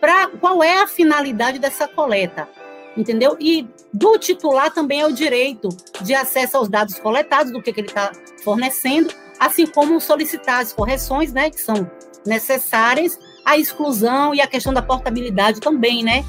para 0.00 0.28
qual 0.28 0.62
é 0.62 0.82
a 0.82 0.86
finalidade 0.86 1.58
dessa 1.58 1.86
coleta, 1.86 2.48
entendeu? 2.96 3.36
E 3.38 3.68
do 3.92 4.16
titular 4.18 4.72
também 4.72 5.00
é 5.00 5.06
o 5.06 5.12
direito 5.12 5.68
de 6.00 6.14
acesso 6.14 6.56
aos 6.56 6.68
dados 6.68 6.98
coletados, 6.98 7.52
do 7.52 7.60
que, 7.60 7.72
que 7.72 7.80
ele 7.80 7.88
está 7.88 8.12
fornecendo, 8.42 9.12
assim 9.38 9.66
como 9.66 10.00
solicitar 10.00 10.60
as 10.60 10.72
correções, 10.72 11.32
né, 11.32 11.50
que 11.50 11.60
são 11.60 11.90
necessárias, 12.24 13.18
a 13.44 13.58
exclusão 13.58 14.34
e 14.34 14.40
a 14.40 14.46
questão 14.46 14.72
da 14.72 14.82
portabilidade 14.82 15.60
também, 15.60 16.02
né? 16.04 16.24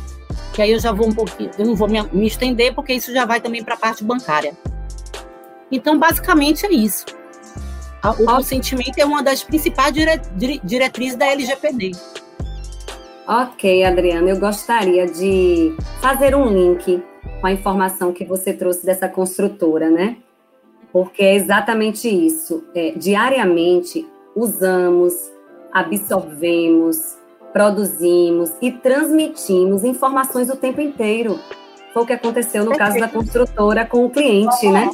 Que 0.53 0.62
aí 0.62 0.71
eu 0.71 0.79
já 0.79 0.91
vou 0.91 1.07
um 1.07 1.13
pouquinho, 1.13 1.51
eu 1.57 1.65
não 1.65 1.75
vou 1.75 1.88
me, 1.88 2.01
me 2.03 2.27
estender, 2.27 2.74
porque 2.74 2.93
isso 2.93 3.13
já 3.13 3.25
vai 3.25 3.39
também 3.39 3.63
para 3.63 3.75
a 3.75 3.77
parte 3.77 4.03
bancária. 4.03 4.57
Então, 5.71 5.97
basicamente 5.97 6.65
é 6.65 6.71
isso. 6.71 7.05
O 8.19 8.25
consentimento 8.25 8.97
é 8.97 9.05
uma 9.05 9.21
das 9.21 9.43
principais 9.43 9.93
dire, 9.93 10.19
dire, 10.35 10.59
diretrizes 10.63 11.15
da 11.15 11.27
LGPD. 11.27 11.91
Ok, 13.27 13.83
Adriana, 13.85 14.29
eu 14.29 14.39
gostaria 14.39 15.05
de 15.05 15.75
fazer 16.01 16.35
um 16.35 16.47
link 16.47 17.03
com 17.39 17.47
a 17.47 17.51
informação 17.51 18.11
que 18.11 18.25
você 18.25 18.53
trouxe 18.53 18.85
dessa 18.85 19.07
construtora, 19.07 19.89
né? 19.89 20.17
porque 20.91 21.23
é 21.23 21.35
exatamente 21.35 22.07
isso. 22.07 22.63
É, 22.75 22.91
diariamente 22.91 24.05
usamos, 24.35 25.13
absorvemos, 25.71 27.17
produzimos 27.53 28.51
e 28.61 28.71
transmitimos 28.71 29.83
informações 29.83 30.49
o 30.49 30.55
tempo 30.55 30.81
inteiro. 30.81 31.39
Foi 31.93 32.03
o 32.03 32.05
que 32.05 32.13
aconteceu 32.13 32.63
no 32.63 32.77
caso 32.77 32.99
da 32.99 33.07
construtora 33.07 33.85
com 33.85 34.05
o 34.05 34.09
cliente, 34.09 34.67
né? 34.69 34.89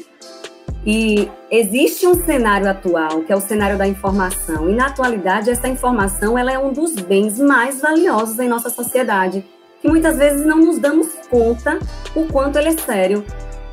E 0.90 1.30
existe 1.52 2.08
um 2.08 2.16
cenário 2.24 2.70
atual, 2.70 3.20
que 3.24 3.34
é 3.34 3.36
o 3.36 3.42
cenário 3.42 3.78
da 3.78 3.86
informação, 3.86 4.70
e 4.70 4.74
na 4.74 4.86
atualidade 4.86 5.50
essa 5.50 5.68
informação 5.68 6.38
ela 6.38 6.50
é 6.50 6.58
um 6.58 6.72
dos 6.72 6.96
bens 6.96 7.38
mais 7.38 7.82
valiosos 7.82 8.40
em 8.40 8.48
nossa 8.48 8.70
sociedade, 8.70 9.44
que 9.82 9.88
muitas 9.90 10.18
vezes 10.18 10.46
não 10.46 10.60
nos 10.60 10.80
damos 10.80 11.10
conta 11.30 11.78
o 12.16 12.26
quanto 12.28 12.58
ele 12.58 12.70
é 12.70 12.78
sério. 12.78 13.26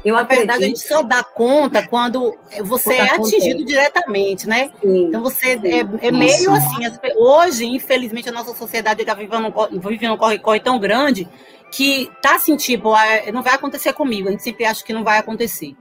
Eu 0.04 0.16
Na 0.16 0.22
acredito... 0.22 0.46
verdade, 0.48 0.64
a 0.64 0.66
gente 0.66 0.80
só 0.80 1.04
dá 1.04 1.22
conta 1.22 1.86
quando 1.86 2.36
você 2.64 2.94
é 2.94 3.14
atingido 3.14 3.64
diretamente, 3.64 4.48
né? 4.48 4.72
Sim, 4.82 5.04
então 5.04 5.22
você 5.22 5.56
sim, 5.56 5.68
é, 5.68 6.08
é 6.08 6.10
meio 6.10 6.50
assim. 6.50 6.82
Hoje, 7.16 7.64
infelizmente, 7.64 8.28
a 8.28 8.32
nossa 8.32 8.52
sociedade 8.56 9.02
está 9.02 9.14
vivendo, 9.14 9.54
vivendo 9.88 10.14
um 10.14 10.18
corre-corre 10.18 10.58
tão 10.58 10.80
grande 10.80 11.28
que 11.70 12.10
tá 12.20 12.34
assim, 12.34 12.56
tipo, 12.56 12.92
ah, 12.92 13.04
não 13.32 13.42
vai 13.42 13.54
acontecer 13.54 13.92
comigo. 13.92 14.26
A 14.26 14.32
gente 14.32 14.42
sempre 14.42 14.64
acha 14.64 14.84
que 14.84 14.92
não 14.92 15.04
vai 15.04 15.18
acontecer. 15.18 15.76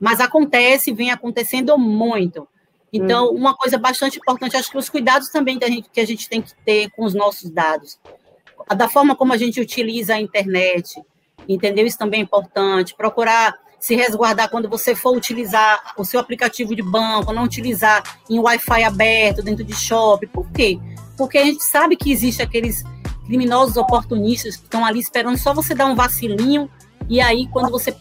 Mas 0.00 0.20
acontece, 0.20 0.92
vem 0.92 1.10
acontecendo 1.10 1.76
muito. 1.78 2.46
Então, 2.92 3.30
hum. 3.30 3.36
uma 3.36 3.54
coisa 3.54 3.78
bastante 3.78 4.18
importante, 4.18 4.56
acho 4.56 4.70
que 4.70 4.78
os 4.78 4.88
cuidados 4.88 5.28
também 5.28 5.58
que 5.58 5.64
a, 5.64 5.68
gente, 5.68 5.90
que 5.90 6.00
a 6.00 6.06
gente 6.06 6.28
tem 6.28 6.40
que 6.40 6.54
ter 6.64 6.90
com 6.90 7.04
os 7.04 7.14
nossos 7.14 7.50
dados. 7.50 7.98
Da 8.76 8.88
forma 8.88 9.14
como 9.14 9.32
a 9.32 9.36
gente 9.36 9.60
utiliza 9.60 10.14
a 10.14 10.20
internet, 10.20 11.00
entendeu? 11.48 11.86
Isso 11.86 11.98
também 11.98 12.20
é 12.20 12.22
importante. 12.22 12.94
Procurar 12.94 13.54
se 13.78 13.94
resguardar 13.94 14.50
quando 14.50 14.68
você 14.68 14.94
for 14.94 15.16
utilizar 15.16 15.94
o 15.96 16.04
seu 16.04 16.18
aplicativo 16.18 16.74
de 16.74 16.82
banco, 16.82 17.32
não 17.32 17.44
utilizar 17.44 18.02
em 18.28 18.38
Wi-Fi 18.38 18.82
aberto 18.82 19.42
dentro 19.42 19.62
de 19.62 19.74
shopping. 19.74 20.28
Por 20.28 20.50
quê? 20.50 20.78
Porque 21.16 21.38
a 21.38 21.44
gente 21.44 21.62
sabe 21.62 21.96
que 21.96 22.10
existe 22.10 22.42
aqueles 22.42 22.82
criminosos 23.26 23.76
oportunistas 23.76 24.56
que 24.56 24.64
estão 24.64 24.84
ali 24.84 25.00
esperando 25.00 25.36
só 25.36 25.52
você 25.52 25.74
dar 25.74 25.86
um 25.86 25.94
vacilinho 25.94 26.70
e 27.08 27.20
aí 27.20 27.48
quando 27.48 27.70
você 27.70 27.94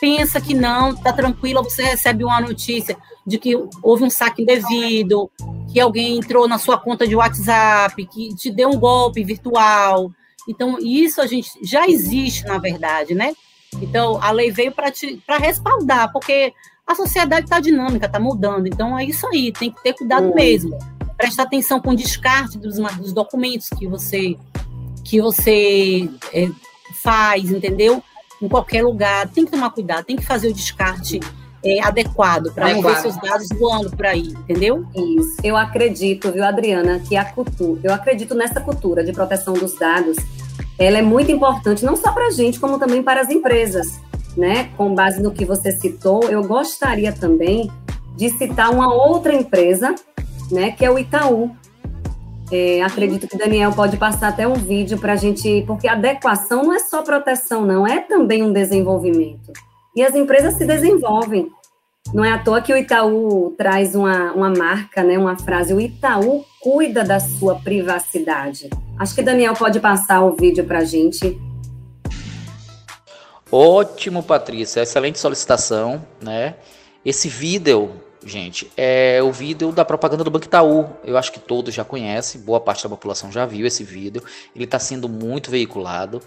pensa 0.00 0.40
que 0.40 0.54
não, 0.54 0.94
tá 0.94 1.12
tranquila, 1.12 1.62
você 1.62 1.82
recebe 1.82 2.24
uma 2.24 2.40
notícia 2.40 2.96
de 3.26 3.38
que 3.38 3.54
houve 3.82 4.04
um 4.04 4.10
saque 4.10 4.42
indevido, 4.42 5.30
que 5.72 5.80
alguém 5.80 6.18
entrou 6.18 6.46
na 6.46 6.58
sua 6.58 6.78
conta 6.78 7.06
de 7.06 7.16
WhatsApp, 7.16 8.06
que 8.06 8.34
te 8.34 8.50
deu 8.50 8.70
um 8.70 8.78
golpe 8.78 9.24
virtual. 9.24 10.10
Então, 10.48 10.78
isso 10.78 11.20
a 11.20 11.26
gente 11.26 11.50
já 11.62 11.86
existe, 11.86 12.44
na 12.44 12.58
verdade, 12.58 13.14
né? 13.14 13.34
Então, 13.80 14.22
a 14.22 14.30
lei 14.30 14.50
veio 14.50 14.72
para 14.72 15.38
respaldar, 15.38 16.12
porque 16.12 16.52
a 16.86 16.94
sociedade 16.94 17.46
está 17.46 17.58
dinâmica, 17.58 18.06
está 18.06 18.20
mudando. 18.20 18.66
Então, 18.66 18.96
é 18.96 19.04
isso 19.04 19.26
aí, 19.26 19.50
tem 19.52 19.70
que 19.70 19.82
ter 19.82 19.92
cuidado 19.94 20.32
mesmo. 20.34 20.78
Prestar 21.16 21.44
atenção 21.44 21.80
com 21.80 21.90
o 21.90 21.96
descarte 21.96 22.58
dos, 22.58 22.76
dos 22.76 23.12
documentos 23.12 23.68
que 23.70 23.88
você, 23.88 24.36
que 25.02 25.20
você 25.20 26.08
é, 26.32 26.48
faz, 27.02 27.50
entendeu? 27.50 28.02
Em 28.40 28.48
qualquer 28.48 28.82
lugar. 28.82 29.28
Tem 29.28 29.44
que 29.44 29.50
tomar 29.50 29.70
cuidado, 29.70 30.04
tem 30.04 30.16
que 30.16 30.24
fazer 30.24 30.48
o 30.48 30.52
descarte 30.52 31.20
é, 31.64 31.82
adequado 31.82 32.52
para 32.52 32.72
não 32.72 32.82
ver 32.82 32.96
seus 32.96 33.16
dados 33.20 33.48
voando 33.58 33.90
por 33.90 34.06
aí, 34.06 34.28
entendeu? 34.28 34.86
Isso. 34.94 35.36
Eu 35.42 35.56
acredito, 35.56 36.30
viu, 36.30 36.44
Adriana, 36.44 37.00
que 37.00 37.16
a 37.16 37.24
cultura, 37.24 37.80
eu 37.82 37.92
acredito 37.92 38.34
nessa 38.34 38.60
cultura 38.60 39.02
de 39.02 39.12
proteção 39.12 39.54
dos 39.54 39.78
dados 39.78 40.16
ela 40.78 40.98
é 40.98 41.02
muito 41.02 41.32
importante 41.32 41.84
não 41.84 41.96
só 41.96 42.12
para 42.12 42.26
a 42.26 42.30
gente, 42.30 42.60
como 42.60 42.78
também 42.78 43.02
para 43.02 43.20
as 43.20 43.30
empresas. 43.30 44.00
Né? 44.36 44.70
Com 44.76 44.94
base 44.94 45.22
no 45.22 45.32
que 45.32 45.46
você 45.46 45.72
citou, 45.72 46.24
eu 46.24 46.44
gostaria 46.44 47.10
também 47.10 47.70
de 48.14 48.28
citar 48.30 48.70
uma 48.70 48.92
outra 48.92 49.34
empresa, 49.34 49.94
né, 50.50 50.72
que 50.72 50.84
é 50.84 50.90
o 50.90 50.98
Itaú. 50.98 51.56
É, 52.50 52.80
acredito 52.82 53.26
que 53.26 53.36
Daniel 53.36 53.72
pode 53.72 53.96
passar 53.96 54.28
até 54.28 54.46
um 54.46 54.54
vídeo 54.54 54.98
para 54.98 55.14
a 55.14 55.16
gente, 55.16 55.64
porque 55.66 55.88
adequação 55.88 56.64
não 56.64 56.72
é 56.72 56.78
só 56.78 57.02
proteção, 57.02 57.66
não, 57.66 57.86
é 57.86 58.00
também 58.00 58.42
um 58.42 58.52
desenvolvimento. 58.52 59.52
E 59.94 60.02
as 60.02 60.14
empresas 60.14 60.54
se 60.54 60.64
desenvolvem. 60.64 61.48
Não 62.14 62.24
é 62.24 62.30
à 62.30 62.38
toa 62.38 62.60
que 62.60 62.72
o 62.72 62.76
Itaú 62.76 63.52
traz 63.58 63.96
uma, 63.96 64.32
uma 64.32 64.50
marca, 64.50 65.02
né, 65.02 65.18
uma 65.18 65.36
frase, 65.36 65.74
o 65.74 65.80
Itaú 65.80 66.44
cuida 66.60 67.02
da 67.02 67.18
sua 67.18 67.56
privacidade. 67.56 68.70
Acho 68.96 69.14
que 69.14 69.22
Daniel 69.22 69.54
pode 69.54 69.80
passar 69.80 70.22
o 70.22 70.36
vídeo 70.36 70.64
para 70.64 70.78
a 70.78 70.84
gente. 70.84 71.36
Ótimo, 73.50 74.22
Patrícia, 74.22 74.82
excelente 74.82 75.18
solicitação, 75.18 76.04
né? 76.22 76.54
Esse 77.04 77.28
vídeo, 77.28 77.90
gente, 78.26 78.70
é 78.76 79.22
o 79.22 79.32
vídeo 79.32 79.72
da 79.72 79.84
propaganda 79.84 80.24
do 80.24 80.30
Banco 80.30 80.46
Itaú. 80.46 80.86
Eu 81.04 81.16
acho 81.16 81.32
que 81.32 81.38
todos 81.38 81.72
já 81.72 81.84
conhecem, 81.84 82.40
boa 82.40 82.60
parte 82.60 82.82
da 82.82 82.88
população 82.88 83.30
já 83.30 83.46
viu 83.46 83.66
esse 83.66 83.84
vídeo. 83.84 84.22
Ele 84.54 84.64
está 84.64 84.78
sendo 84.78 85.08
muito 85.08 85.50
veiculado 85.50 86.20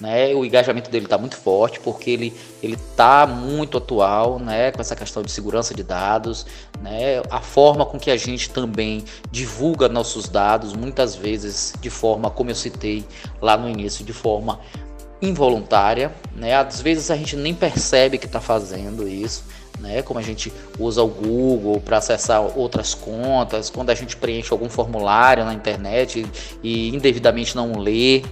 né? 0.00 0.34
O 0.34 0.44
engajamento 0.44 0.90
dele 0.90 1.06
está 1.06 1.16
muito 1.16 1.36
forte 1.36 1.78
porque 1.80 2.10
ele 2.10 2.34
ele 2.62 2.74
está 2.74 3.26
muito 3.26 3.78
atual, 3.78 4.38
né? 4.38 4.72
Com 4.72 4.80
essa 4.80 4.96
questão 4.96 5.22
de 5.22 5.30
segurança 5.30 5.74
de 5.74 5.82
dados, 5.82 6.46
né? 6.80 7.22
A 7.30 7.40
forma 7.40 7.86
com 7.86 7.98
que 7.98 8.10
a 8.10 8.16
gente 8.16 8.50
também 8.50 9.04
divulga 9.30 9.88
nossos 9.88 10.28
dados, 10.28 10.74
muitas 10.74 11.14
vezes 11.14 11.74
de 11.80 11.90
forma, 11.90 12.30
como 12.30 12.50
eu 12.50 12.54
citei 12.54 13.04
lá 13.40 13.56
no 13.56 13.68
início, 13.68 14.04
de 14.04 14.12
forma 14.12 14.60
involuntária, 15.22 16.12
né? 16.34 16.54
Às 16.54 16.80
vezes 16.80 17.10
a 17.10 17.16
gente 17.16 17.36
nem 17.36 17.54
percebe 17.54 18.18
que 18.18 18.26
está 18.26 18.40
fazendo 18.40 19.08
isso. 19.08 19.44
Né, 19.84 20.00
como 20.00 20.18
a 20.18 20.22
gente 20.22 20.50
usa 20.78 21.02
o 21.02 21.08
Google 21.08 21.78
para 21.78 21.98
acessar 21.98 22.40
outras 22.58 22.94
contas, 22.94 23.68
quando 23.68 23.90
a 23.90 23.94
gente 23.94 24.16
preenche 24.16 24.50
algum 24.50 24.70
formulário 24.70 25.44
na 25.44 25.52
internet 25.52 26.24
e, 26.62 26.88
indevidamente 26.88 27.54
não 27.54 27.76
lê, 27.78 28.22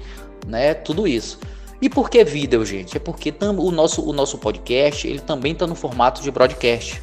né, 0.46 0.72
tudo 0.72 1.06
isso. 1.06 1.38
E 1.80 1.90
por 1.90 2.08
que 2.08 2.24
vídeo, 2.24 2.64
gente? 2.64 2.96
É 2.96 3.00
porque 3.00 3.34
o 3.58 3.70
nosso, 3.70 4.02
o 4.02 4.14
nosso 4.14 4.38
podcast 4.38 5.06
ele 5.06 5.18
também 5.18 5.52
está 5.52 5.66
no 5.66 5.74
formato 5.74 6.22
de 6.22 6.30
broadcast. 6.30 7.02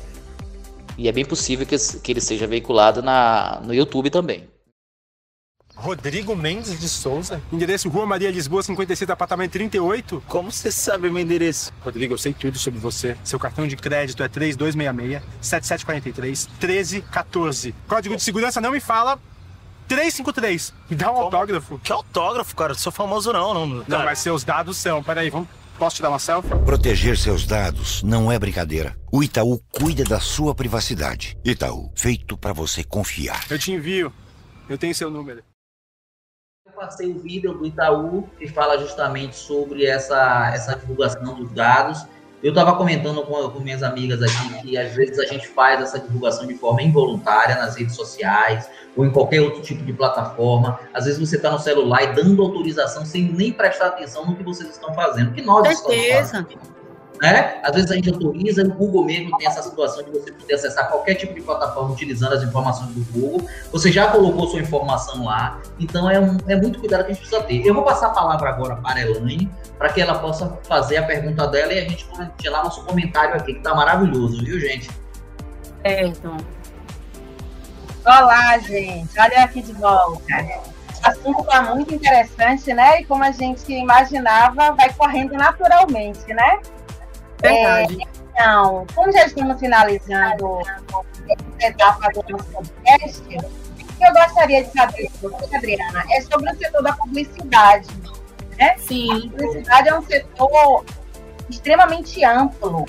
E 0.98 1.08
é 1.08 1.12
bem 1.12 1.26
possível 1.26 1.68
que, 1.68 1.78
que 1.78 2.12
ele 2.12 2.20
seja 2.20 2.48
veiculado 2.48 3.04
na, 3.04 3.62
no 3.64 3.72
YouTube 3.72 4.10
também. 4.10 4.49
Rodrigo 5.80 6.36
Mendes 6.36 6.78
de 6.78 6.90
Souza. 6.90 7.42
Endereço 7.52 7.88
Rua 7.88 8.06
Maria 8.06 8.30
Lisboa, 8.30 8.62
56, 8.62 9.10
apartamento 9.10 9.54
38. 9.54 10.22
Como 10.28 10.52
você 10.52 10.72
sabe 10.72 11.10
meu 11.10 11.22
endereço? 11.22 11.72
Rodrigo, 11.82 12.14
eu 12.14 12.18
sei 12.18 12.34
tudo 12.34 12.58
sobre 12.58 12.80
você. 12.80 13.16
Seu 13.24 13.40
cartão 13.40 13.66
de 13.66 13.78
crédito 13.78 14.22
é 14.22 14.28
3266 14.28 15.24
7743 15.42 16.48
1314. 16.60 17.74
Código 17.88 18.16
de 18.18 18.22
segurança 18.22 18.60
não 18.60 18.72
me 18.72 18.82
fala, 18.82 19.18
353. 19.88 20.74
Me 20.90 20.96
dá 20.98 21.12
um 21.12 21.14
Como? 21.14 21.26
autógrafo. 21.26 21.80
Que 21.80 21.92
autógrafo, 21.94 22.56
cara? 22.56 22.74
Não 22.74 22.80
sou 22.80 22.92
famoso 22.92 23.32
não. 23.32 23.54
Não, 23.54 23.66
não 23.88 24.04
mas 24.04 24.20
seus 24.20 24.44
dados 24.44 24.78
são. 24.78 25.02
Peraí, 25.02 25.30
vamos... 25.30 25.48
Posso 25.78 25.96
te 25.96 26.02
dar 26.02 26.10
uma 26.10 26.20
selfie? 26.20 26.50
Proteger 26.66 27.18
seus 27.18 27.46
dados 27.48 28.04
não 28.04 28.30
é 28.30 28.38
brincadeira. 28.38 28.98
O 29.10 29.24
Itaú 29.24 29.62
cuida 29.72 30.04
da 30.04 30.20
sua 30.20 30.54
privacidade. 30.54 31.38
Itaú, 31.46 31.90
feito 31.96 32.38
para 32.38 32.52
você 32.52 32.84
confiar. 32.84 33.46
Eu 33.50 33.58
te 33.58 33.72
envio. 33.72 34.12
Eu 34.68 34.78
tenho 34.78 34.94
seu 34.94 35.10
número. 35.10 35.42
Passei 36.80 37.12
o 37.12 37.20
vídeo 37.20 37.54
do 37.54 37.66
Itaú 37.66 38.24
que 38.40 38.48
fala 38.48 38.80
justamente 38.80 39.36
sobre 39.36 39.86
essa, 39.86 40.52
essa 40.54 40.76
divulgação 40.76 41.36
dos 41.36 41.52
dados 41.52 42.06
eu 42.42 42.52
estava 42.52 42.74
comentando 42.78 43.22
com, 43.24 43.50
com, 43.50 43.60
minhas 43.60 43.84
amigas 43.84 44.22
aqui 44.22 44.62
que 44.62 44.78
às 44.78 44.94
vezes 44.94 45.20
a 45.20 45.26
gente 45.26 45.46
faz 45.50 45.82
essa 45.82 46.00
divulgação 46.00 46.48
de 46.48 46.56
forma 46.56 46.82
involuntária 46.82 47.56
nas 47.56 47.76
redes 47.76 47.96
sociais 47.96 48.70
ou 48.96 49.06
em 49.06 49.12
qualquer 49.12 49.42
outro 49.42 49.62
tipo 49.62 49.84
de 49.84 49.92
plataforma. 49.92 50.80
Às 50.94 51.04
vezes 51.04 51.20
você 51.20 51.36
está 51.36 51.52
no 51.52 51.60
celular 51.60 52.02
e 52.04 52.14
dando 52.14 52.42
autorização 52.42 53.06
sem 53.06 53.24
nem 53.24 53.52
prestar 53.52 53.88
atenção 53.88 54.26
no 54.26 54.38
que 54.38 54.44
vocês 54.44 54.70
estão 54.70 54.94
fazendo, 54.94 55.34
que 55.34 55.42
nós 55.42 55.68
Certeza. 55.68 56.22
estamos 56.22 56.54
fazendo 56.54 56.79
né? 57.22 57.60
Às 57.64 57.76
vezes 57.76 57.92
a 57.92 57.96
gente 57.96 58.10
autoriza, 58.10 58.64
o 58.64 58.74
Google 58.74 59.06
mesmo 59.06 59.38
tem 59.38 59.48
essa 59.48 59.62
situação 59.62 60.04
de 60.04 60.12
você 60.12 60.32
poder 60.32 60.54
acessar 60.54 60.90
qualquer 60.90 61.16
tipo 61.16 61.34
de 61.34 61.42
plataforma 61.42 61.92
utilizando 61.92 62.34
as 62.34 62.44
informações 62.44 62.90
do 62.92 63.04
Google. 63.12 63.48
Você 63.72 63.92
já 63.92 64.08
colocou 64.08 64.48
sua 64.48 64.62
informação 64.62 65.26
lá, 65.26 65.60
então 65.80 66.10
é, 66.10 66.20
um, 66.20 66.38
é 66.48 66.56
muito 66.56 66.80
cuidado 66.80 67.06
que 67.06 67.12
a 67.12 67.14
gente 67.14 67.22
precisa 67.22 67.44
ter. 67.44 67.66
Eu 67.66 67.74
vou 67.74 67.84
passar 67.84 68.08
a 68.08 68.12
palavra 68.12 68.50
agora 68.50 68.78
para 68.78 69.00
a 69.00 69.02
Elaine, 69.02 69.52
para 69.78 69.90
que 69.90 70.02
ela 70.02 70.18
possa 70.20 70.58
fazer 70.68 70.98
a 70.98 71.04
pergunta 71.04 71.48
dela 71.48 71.74
e 71.74 71.80
a 71.80 71.90
gente 71.90 72.08
tirar 72.38 72.64
nosso 72.64 72.84
comentário 72.86 73.36
aqui, 73.36 73.54
que 73.54 73.60
está 73.60 73.76
maravilhoso, 73.76 74.44
viu, 74.44 74.60
gente? 74.60 74.90
É, 75.84 76.06
então. 76.06 76.38
Olá, 78.06 78.58
gente. 78.60 79.20
Olha 79.20 79.44
aqui 79.44 79.62
de 79.62 79.74
volta. 79.74 80.24
O 81.04 81.10
assunto 81.10 81.42
está 81.42 81.76
muito 81.76 81.94
interessante, 81.94 82.74
né? 82.74 83.02
E 83.02 83.06
como 83.06 83.24
a 83.24 83.32
gente 83.32 83.72
imaginava, 83.72 84.72
vai 84.72 84.92
correndo 84.94 85.34
naturalmente, 85.34 86.34
né? 86.34 86.60
Verdade. 87.42 87.98
É, 88.02 88.20
então, 88.34 88.86
como 88.96 89.12
já 89.12 89.26
estamos 89.26 89.60
finalizando 89.60 90.60
essa 90.62 91.68
etapa 91.68 92.10
do 92.14 92.24
nosso 92.30 92.46
podcast, 92.46 93.22
o 93.22 93.98
que 93.98 94.06
eu 94.06 94.14
gostaria 94.14 94.64
de 94.64 94.72
saber, 94.72 95.10
Adriana, 95.54 96.06
é 96.12 96.22
sobre 96.22 96.52
o 96.52 96.58
setor 96.58 96.84
da 96.84 96.94
publicidade. 96.94 97.88
Né? 98.58 98.76
Sim. 98.78 99.28
A 99.28 99.32
publicidade 99.32 99.90
é 99.90 99.98
um 99.98 100.02
setor 100.04 100.86
extremamente 101.50 102.24
amplo, 102.24 102.86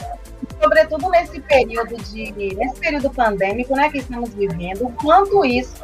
sobretudo 0.60 1.08
nesse 1.10 1.40
período 1.40 1.96
de 1.96 2.32
nesse 2.54 2.78
período 2.78 3.10
pandêmico, 3.10 3.74
né, 3.74 3.90
que 3.90 3.98
estamos 3.98 4.30
vivendo, 4.30 4.86
o 4.86 4.92
quanto 4.92 5.44
isso 5.44 5.74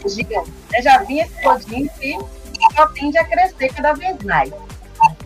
surgiu, 0.00 0.44
né, 0.70 0.80
já 0.80 0.98
vinha 0.98 1.24
explodindo 1.26 1.90
e 2.00 2.16
só 2.76 2.86
tende 2.88 3.18
a 3.18 3.24
crescer 3.24 3.72
cada 3.74 3.92
vez 3.94 4.16
mais. 4.22 4.52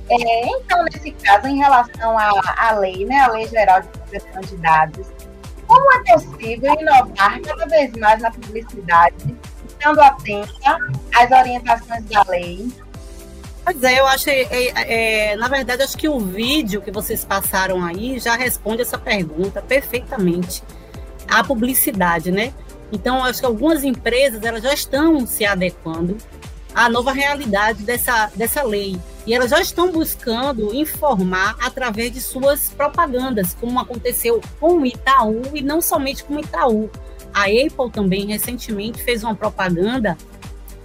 É, 0.08 0.46
então, 0.48 0.84
nesse 0.84 1.10
caso, 1.12 1.46
em 1.46 1.58
relação 1.58 2.16
à, 2.18 2.72
lei, 2.72 3.04
né, 3.06 3.20
a 3.20 3.28
Lei 3.28 3.48
Geral 3.48 3.80
de 3.80 3.88
Proteção 3.88 4.40
de 4.42 4.56
Dados, 4.56 5.06
como 5.66 5.92
é 5.92 6.12
possível 6.12 6.74
inovar 6.78 7.40
cada 7.40 7.66
vez 7.66 7.92
mais 7.92 8.20
na 8.20 8.30
publicidade, 8.30 9.36
estando 9.66 10.00
atenta 10.00 10.78
às 11.14 11.30
orientações 11.30 12.04
da 12.04 12.22
lei? 12.28 12.68
Pois 13.64 13.82
é, 13.82 13.98
eu 13.98 14.06
acho, 14.06 14.28
é, 14.28 15.30
é, 15.30 15.36
na 15.36 15.48
verdade, 15.48 15.82
acho 15.82 15.96
que 15.96 16.06
o 16.06 16.20
vídeo 16.20 16.82
que 16.82 16.90
vocês 16.90 17.24
passaram 17.24 17.82
aí 17.82 18.18
já 18.18 18.36
responde 18.36 18.82
essa 18.82 18.98
pergunta 18.98 19.62
perfeitamente. 19.62 20.62
A 21.26 21.42
publicidade, 21.42 22.30
né? 22.30 22.52
Então, 22.92 23.24
acho 23.24 23.40
que 23.40 23.46
algumas 23.46 23.82
empresas 23.82 24.44
elas 24.44 24.62
já 24.62 24.74
estão 24.74 25.26
se 25.26 25.46
adequando 25.46 26.18
à 26.74 26.88
nova 26.88 27.12
realidade 27.12 27.82
dessa, 27.82 28.30
dessa 28.34 28.62
lei. 28.62 28.98
E 29.26 29.32
elas 29.32 29.50
já 29.50 29.60
estão 29.60 29.90
buscando 29.90 30.74
informar 30.74 31.56
através 31.60 32.12
de 32.12 32.20
suas 32.20 32.70
propagandas, 32.70 33.56
como 33.58 33.78
aconteceu 33.80 34.40
com 34.60 34.80
o 34.80 34.86
Itaú 34.86 35.42
e 35.54 35.62
não 35.62 35.80
somente 35.80 36.24
com 36.24 36.34
o 36.34 36.40
Itaú. 36.40 36.90
A 37.32 37.44
Apple 37.44 37.90
também 37.92 38.26
recentemente 38.26 39.02
fez 39.02 39.24
uma 39.24 39.34
propaganda 39.34 40.16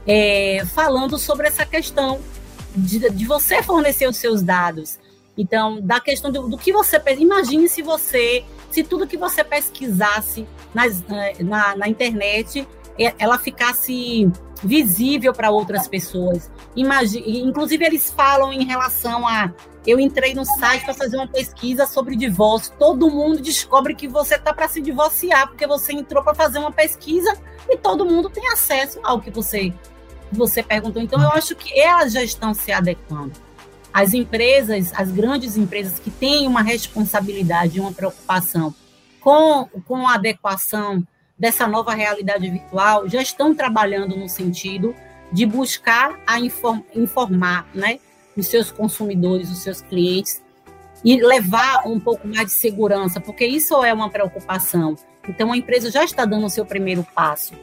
é, 0.08 0.63
falando 0.73 1.17
sobre 1.17 1.47
essa 1.47 1.65
questão 1.65 2.19
de, 2.75 3.10
de 3.10 3.25
você 3.25 3.62
fornecer 3.62 4.08
os 4.08 4.17
seus 4.17 4.41
dados. 4.41 4.97
Então, 5.38 5.80
da 5.82 5.99
questão 5.99 6.32
do, 6.32 6.49
do 6.49 6.58
que 6.58 6.73
você 6.73 7.02
imagine 7.17 7.69
se 7.69 7.82
você, 7.82 8.43
se 8.69 8.84
tudo 8.84 9.08
que 9.08 9.17
você 9.17 9.43
pesquisasse 9.43 10.45
nas, 10.73 11.02
eh, 11.10 11.41
na, 11.41 11.78
na 11.78 11.88
internet, 11.88 12.67
eh, 12.99 13.13
ela 13.17 13.38
ficasse 13.38 14.30
visível 14.63 15.33
para 15.33 15.51
outras 15.51 15.87
pessoas. 15.87 16.49
Inclusive 16.75 17.85
eles 17.85 18.11
falam 18.11 18.51
em 18.51 18.65
relação 18.65 19.27
a 19.27 19.51
eu 19.87 19.99
entrei 19.99 20.33
no 20.33 20.45
site 20.45 20.83
para 20.83 20.93
fazer 20.93 21.17
uma 21.17 21.27
pesquisa 21.27 21.85
sobre 21.87 22.15
divórcio. 22.15 22.73
Todo 22.77 23.09
mundo 23.09 23.41
descobre 23.41 23.95
que 23.95 24.07
você 24.07 24.35
está 24.35 24.53
para 24.53 24.67
se 24.67 24.81
divorciar 24.81 25.47
porque 25.47 25.65
você 25.65 25.93
entrou 25.93 26.23
para 26.23 26.35
fazer 26.35 26.59
uma 26.59 26.71
pesquisa 26.71 27.35
e 27.67 27.77
todo 27.77 28.05
mundo 28.05 28.29
tem 28.29 28.47
acesso 28.49 28.99
ao 29.03 29.21
que 29.21 29.31
você 29.31 29.73
você 30.31 30.61
perguntou. 30.61 31.01
Então 31.01 31.21
eu 31.21 31.31
acho 31.31 31.55
que 31.55 31.79
elas 31.79 32.13
já 32.13 32.21
estão 32.21 32.53
se 32.53 32.71
adequando. 32.71 33.33
As 33.91 34.13
empresas, 34.13 34.93
as 34.95 35.09
grandes 35.09 35.57
empresas 35.57 35.97
que 35.97 36.11
têm 36.11 36.45
uma 36.47 36.61
responsabilidade, 36.61 37.79
uma 37.79 37.91
preocupação 37.91 38.75
com, 39.19 39.65
com 39.87 40.07
a 40.07 40.15
adequação 40.15 41.03
dessa 41.39 41.65
nova 41.65 41.93
realidade 41.93 42.49
virtual, 42.49 43.08
já 43.08 43.21
estão 43.21 43.56
trabalhando 43.56 44.17
no 44.17 44.28
sentido 44.28 44.93
de 45.32 45.45
buscar 45.45 46.19
a 46.28 46.39
inform, 46.39 46.82
informar 46.93 47.67
né, 47.73 47.99
os 48.36 48.47
seus 48.47 48.71
consumidores, 48.71 49.49
os 49.49 49.60
seus 49.60 49.82
clientes, 49.82 50.41
e 51.04 51.21
levar 51.21 51.88
um 51.88 51.99
pouco 51.99 52.28
mais 52.28 52.47
de 52.47 52.54
segurança, 52.54 53.21
porque 53.21 53.45
isso 53.45 53.82
é 53.84 53.93
uma 53.93 54.10
preocupação. 54.10 54.95
Então, 55.28 55.52
a 55.52 55.58
empresa 55.58 55.89
já 55.89 56.04
está 56.04 56.25
dando 56.25 56.45
o 56.45 56.49
seu 56.49 56.65
primeiro 56.65 57.06
passo. 57.15 57.54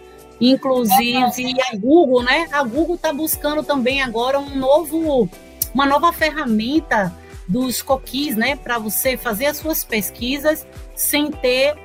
Inclusive, 0.41 1.61
a 1.61 1.77
Google, 1.77 2.23
né? 2.23 2.47
A 2.53 2.63
Google 2.63 2.95
está 2.97 3.13
buscando 3.13 3.63
também 3.63 4.03
agora 4.03 4.39
um 4.39 4.55
novo 4.57 5.29
uma 5.75 5.85
nova 5.85 6.11
ferramenta 6.13 7.15
dos 7.47 7.83
cookies, 7.83 8.35
né, 8.35 8.57
para 8.57 8.79
você 8.79 9.17
fazer 9.17 9.47
as 9.47 9.59
suas 9.59 9.85
pesquisas 9.85 10.67
sem 10.95 11.31
ter 11.31 11.77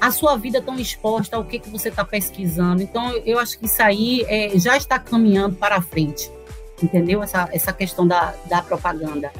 a 0.00 0.10
sua 0.10 0.36
vida 0.36 0.62
tão 0.62 0.76
exposta 0.76 1.36
ao 1.36 1.44
que, 1.44 1.58
que 1.58 1.68
você 1.68 1.90
está 1.90 2.04
pesquisando. 2.04 2.82
Então, 2.82 3.10
eu 3.26 3.38
acho 3.38 3.58
que 3.58 3.66
isso 3.66 3.82
aí 3.82 4.24
é, 4.26 4.58
já 4.58 4.76
está 4.76 4.98
caminhando 4.98 5.56
para 5.56 5.80
frente, 5.82 6.30
entendeu? 6.82 7.22
Essa, 7.22 7.48
essa 7.52 7.72
questão 7.72 8.06
da, 8.06 8.34
da 8.46 8.62
propaganda. 8.62 9.30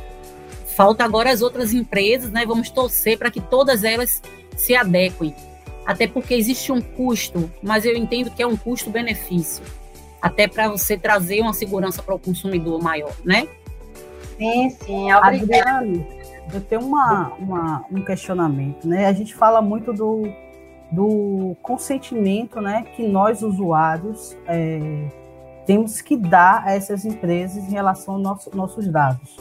Falta 0.77 1.05
agora 1.05 1.31
as 1.31 1.41
outras 1.41 1.73
empresas, 1.73 2.31
né? 2.31 2.45
Vamos 2.45 2.71
torcer 2.71 3.19
para 3.19 3.31
que 3.31 3.41
todas 3.41 3.85
elas 3.85 4.23
se 4.57 4.75
adequem. 4.75 5.35
Até 5.87 6.07
porque 6.07 6.35
existe 6.35 6.71
um 6.71 6.81
custo, 6.81 7.51
mas 7.63 7.85
eu 7.85 7.97
entendo 7.97 8.31
que 8.31 8.43
é 8.43 8.47
um 8.47 8.57
custo-benefício. 8.57 9.65
Até 10.21 10.47
para 10.47 10.69
você 10.69 10.97
trazer 10.99 11.41
uma 11.41 11.55
segurança 11.55 12.03
para 12.03 12.15
o 12.15 12.19
consumidor 12.19 12.83
maior, 12.83 13.15
né? 13.25 13.49
Sim, 14.37 14.71
sim, 14.71 15.13
obrigada. 15.13 15.79
Adriane, 15.79 16.07
eu 16.53 16.61
tenho 16.61 16.83
uma, 16.83 17.33
uma, 17.39 17.85
um 17.91 18.05
questionamento, 18.05 18.87
né? 18.87 19.07
A 19.07 19.13
gente 19.13 19.35
fala 19.35 19.63
muito 19.63 19.93
do, 19.93 20.23
do 20.91 21.57
consentimento, 21.63 22.61
né, 22.61 22.85
que 22.97 23.07
nós 23.07 23.43
usuários 23.43 24.37
é, 24.47 25.09
temos 25.67 26.01
que 26.01 26.17
dar 26.17 26.65
a 26.67 26.73
essas 26.73 27.05
empresas 27.05 27.65
em 27.65 27.71
relação 27.71 28.15
aos 28.15 28.23
nosso, 28.23 28.57
nossos 28.57 28.89
dados. 28.89 29.37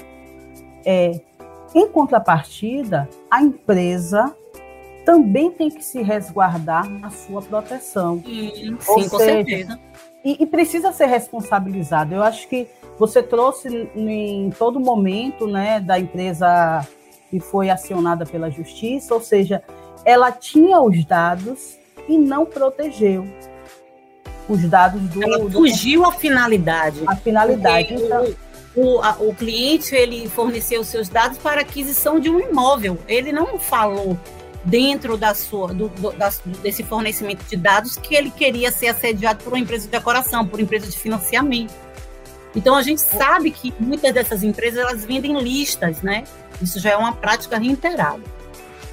É, 0.85 1.19
em 1.73 1.87
contrapartida, 1.87 3.09
a 3.29 3.41
empresa 3.41 4.35
também 5.05 5.49
tem 5.49 5.69
que 5.69 5.83
se 5.83 6.01
resguardar 6.01 6.87
na 6.87 7.09
sua 7.09 7.41
proteção. 7.41 8.21
Sim, 8.23 8.51
sim 8.55 8.75
com 8.75 9.01
seja, 9.01 9.17
certeza. 9.17 9.79
E, 10.23 10.43
e, 10.43 10.45
precisa 10.45 10.91
ser 10.91 11.05
responsabilizado. 11.05 12.13
Eu 12.13 12.21
acho 12.21 12.47
que 12.47 12.67
você 12.97 13.23
trouxe 13.23 13.89
em 13.95 14.49
todo 14.51 14.79
momento, 14.79 15.47
né, 15.47 15.79
da 15.79 15.97
empresa 15.97 16.85
que 17.29 17.39
foi 17.39 17.69
acionada 17.69 18.25
pela 18.25 18.49
justiça, 18.49 19.13
ou 19.13 19.21
seja, 19.21 19.63
ela 20.09 20.31
tinha 20.31 20.81
os 20.81 21.05
dados 21.05 21.77
e 22.07 22.17
não 22.17 22.45
protegeu 22.45 23.27
os 24.47 24.61
dados 24.67 25.01
do. 25.09 25.23
Ela 25.23 25.49
fugiu 25.51 26.03
à 26.03 26.11
finalidade. 26.11 27.03
A 27.05 27.15
finalidade. 27.15 27.93
Então, 27.93 28.33
o, 28.75 28.99
a, 28.99 29.11
o 29.19 29.35
cliente 29.35 29.93
ele 29.93 30.27
forneceu 30.27 30.83
seus 30.83 31.07
dados 31.07 31.37
para 31.37 31.61
aquisição 31.61 32.19
de 32.19 32.29
um 32.29 32.39
imóvel. 32.39 32.97
Ele 33.07 33.31
não 33.31 33.59
falou 33.59 34.17
dentro 34.63 35.15
da 35.15 35.35
sua, 35.35 35.67
do, 35.67 35.89
do, 35.89 36.11
da, 36.13 36.31
desse 36.63 36.83
fornecimento 36.83 37.43
de 37.45 37.55
dados 37.55 37.95
que 37.95 38.15
ele 38.15 38.31
queria 38.31 38.71
ser 38.71 38.87
assediado 38.87 39.43
por 39.43 39.53
uma 39.53 39.59
empresa 39.59 39.85
de 39.85 39.91
decoração, 39.91 40.45
por 40.45 40.59
uma 40.59 40.63
empresa 40.63 40.87
de 40.87 40.97
financiamento. 40.97 41.73
Então 42.55 42.75
a 42.75 42.81
gente 42.81 43.01
sabe 43.01 43.51
que 43.51 43.71
muitas 43.79 44.11
dessas 44.11 44.43
empresas 44.43 44.79
elas 44.79 45.05
vendem 45.05 45.39
listas, 45.39 46.01
né? 46.01 46.23
Isso 46.59 46.79
já 46.79 46.91
é 46.91 46.97
uma 46.97 47.13
prática 47.13 47.59
reiterada. 47.59 48.38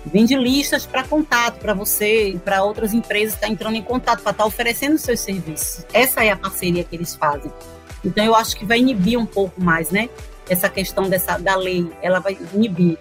Vende 0.06 0.36
listas 0.36 0.86
para 0.86 1.02
contato 1.02 1.58
para 1.58 1.74
você 1.74 2.30
e 2.30 2.38
para 2.38 2.62
outras 2.62 2.94
empresas 2.94 3.34
que 3.34 3.38
estão 3.38 3.48
tá 3.48 3.52
entrando 3.52 3.76
em 3.76 3.82
contato 3.82 4.22
para 4.22 4.30
estar 4.30 4.44
tá 4.44 4.46
oferecendo 4.46 4.96
seus 4.98 5.20
serviços. 5.20 5.84
Essa 5.92 6.24
é 6.24 6.30
a 6.30 6.36
parceria 6.36 6.84
que 6.84 6.94
eles 6.94 7.16
fazem. 7.16 7.52
Então 8.04 8.24
eu 8.24 8.34
acho 8.34 8.56
que 8.56 8.64
vai 8.64 8.78
inibir 8.78 9.18
um 9.18 9.26
pouco 9.26 9.60
mais, 9.60 9.90
né? 9.90 10.08
Essa 10.48 10.68
questão 10.68 11.08
dessa 11.08 11.38
da 11.38 11.56
lei, 11.56 11.90
ela 12.00 12.20
vai 12.20 12.38
inibir. 12.54 12.96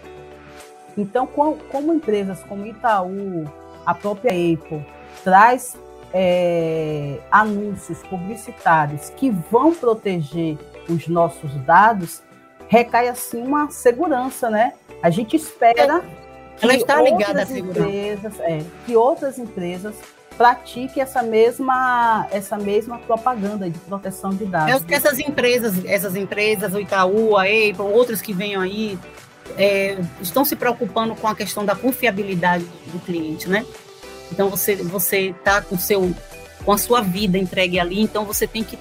Então, 0.98 1.28
como 1.28 1.94
empresas 1.94 2.39
como 2.48 2.65
Itaú, 2.65 3.46
a 3.86 3.94
própria 3.94 4.32
Apple, 4.32 4.84
traz 5.24 5.78
é, 6.13 7.20
anúncios 7.30 8.00
publicitários 8.04 9.10
que 9.12 9.30
vão 9.30 9.76
proteger 9.76 10.58
os 10.89 11.08
nossos 11.08 11.54
dados, 11.65 12.24
recai 12.68 13.10
assim 13.10 13.41
uma 13.41 13.70
segurança, 13.70 14.50
né? 14.50 14.74
A 15.04 15.10
gente 15.10 15.36
espera 15.36 16.04
Ela 16.62 16.76
está 16.76 17.02
ligada 17.02 17.41
à 17.41 17.58
empresas, 17.58 18.39
é, 18.39 18.62
que 18.86 18.96
outras 18.96 19.38
empresas 19.38 19.96
pratiquem 20.38 21.02
essa 21.02 21.24
mesma 21.24 22.28
essa 22.32 22.58
mesma 22.58 22.98
propaganda 23.00 23.70
de 23.70 23.80
proteção 23.80 24.32
de 24.32 24.46
dados. 24.46 24.74
É 24.74 24.86
que 24.86 24.94
essas 24.94 25.20
empresas, 25.20 25.84
essas 25.86 26.15
empresas, 26.15 26.74
o 26.74 26.80
Itaú, 26.80 27.38
a 27.38 27.44
Apple, 27.44 27.76
outras 27.80 28.22
que 28.22 28.34
venham 28.34 28.62
aí, 28.62 28.98
é, 29.58 29.98
estão 30.22 30.44
se 30.44 30.56
preocupando 30.56 31.15
com 31.15 31.28
a 31.28 31.36
questão 31.36 31.65
da 31.65 31.76
confiabilidade 31.76 32.65
do 32.88 33.00
cliente, 33.00 33.50
né? 33.50 33.65
Então 34.32 34.50
você 34.50 34.76
você 34.76 35.30
está 35.30 35.62
com 35.62 35.78
seu 35.78 36.13
com 36.63 36.72
a 36.72 36.78
sua 36.78 37.02
vida 37.02 37.38
entregue 37.38 37.80
ali, 37.80 38.02
então 38.02 38.26
você 38.26 38.48
tem 38.48 38.63
que 38.63 38.78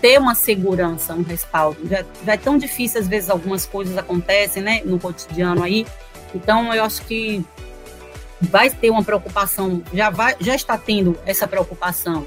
ter 0.00 0.18
uma 0.18 0.34
segurança, 0.34 1.14
um 1.14 1.22
respaldo. 1.22 1.78
Já, 1.88 2.04
já 2.24 2.34
é 2.34 2.36
tão 2.36 2.56
difícil 2.56 3.00
às 3.00 3.08
vezes 3.08 3.28
algumas 3.28 3.66
coisas 3.66 3.96
acontecem, 3.98 4.62
né, 4.62 4.82
no 4.84 4.98
cotidiano 4.98 5.62
aí. 5.62 5.86
Então 6.34 6.74
eu 6.74 6.84
acho 6.84 7.02
que 7.02 7.44
vai 8.40 8.68
ter 8.70 8.90
uma 8.90 9.02
preocupação, 9.02 9.82
já 9.92 10.10
vai, 10.10 10.36
já 10.40 10.54
está 10.54 10.76
tendo 10.76 11.18
essa 11.24 11.46
preocupação 11.46 12.26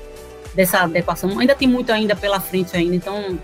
dessa 0.53 0.81
adequação. 0.81 1.37
Ainda 1.39 1.53
tem 1.55 1.67
muito 1.67 1.91
ainda 1.91 2.15
pela 2.15 2.39
frente 2.39 2.75
ainda, 2.75 2.95
então 2.95 3.37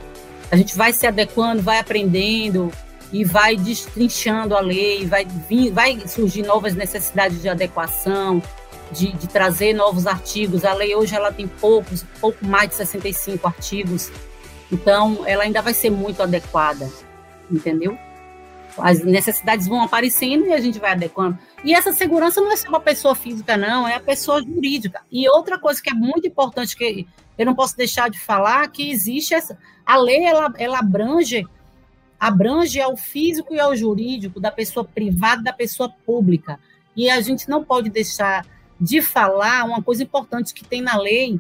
a 0.50 0.56
gente 0.56 0.76
vai 0.76 0.94
se 0.94 1.06
adequando, 1.06 1.62
vai 1.62 1.80
aprendendo 1.80 2.72
e 3.12 3.24
vai 3.24 3.56
destrinchando 3.56 4.56
a 4.56 4.60
lei, 4.60 5.06
vai 5.06 5.26
vir, 5.26 5.72
vai 5.72 6.00
surgir 6.08 6.42
novas 6.42 6.74
necessidades 6.74 7.42
de 7.42 7.50
adequação, 7.50 8.42
de, 8.92 9.12
de, 9.14 9.28
trazer 9.28 9.74
novos 9.74 10.08
artigos. 10.08 10.66
A 10.66 10.74
lei 10.74 10.96
hoje 10.96 11.16
ela 11.16 11.32
tem 11.32 11.48
poucos, 11.48 12.04
pouco 12.20 12.46
mais 12.46 12.70
de 12.70 12.76
65 12.76 13.48
artigos, 13.48 14.12
então 14.72 15.24
ela 15.26 15.44
ainda 15.44 15.62
vai 15.62 15.74
ser 15.74 15.92
muito 15.92 16.24
adequada, 16.24 16.90
entendeu? 17.52 17.98
As 18.78 19.04
necessidades 19.04 19.68
vão 19.68 19.82
aparecendo 19.82 20.46
e 20.46 20.54
a 20.54 20.60
gente 20.60 20.80
vai 20.80 20.92
adequando. 20.92 21.38
E 21.64 21.74
essa 21.74 21.94
segurança 21.94 22.42
não 22.42 22.52
é 22.52 22.58
só 22.58 22.70
uma 22.70 22.80
pessoa 22.80 23.16
física, 23.16 23.56
não, 23.56 23.88
é 23.88 23.96
a 23.96 24.00
pessoa 24.00 24.42
jurídica. 24.42 25.02
E 25.12 25.28
outra 25.30 25.60
coisa 25.60 25.82
que 25.82 25.90
é 25.90 25.94
muito 25.94 26.28
importante 26.28 26.76
que 26.76 27.08
eu 27.38 27.46
não 27.46 27.56
posso 27.56 27.76
deixar 27.76 28.10
de 28.10 28.20
falar, 28.20 28.68
que 28.70 28.92
existe 28.92 29.34
essa 29.34 29.58
a 29.86 29.98
lei 29.98 30.24
ela, 30.24 30.52
ela 30.58 30.80
abrange 30.80 31.46
abrange 32.20 32.80
ao 32.80 32.96
físico 32.96 33.54
e 33.54 33.60
ao 33.60 33.76
jurídico 33.76 34.40
da 34.40 34.50
pessoa 34.50 34.86
privada 34.86 35.44
da 35.44 35.52
pessoa 35.52 35.90
pública. 36.06 36.58
E 36.96 37.10
a 37.10 37.20
gente 37.20 37.50
não 37.50 37.66
pode 37.66 37.90
deixar 37.90 38.46
de 38.80 39.02
falar 39.02 39.66
uma 39.66 39.84
coisa 39.84 40.04
importante 40.04 40.54
que 40.54 40.64
tem 40.64 40.82
na 40.82 40.98
lei, 40.98 41.40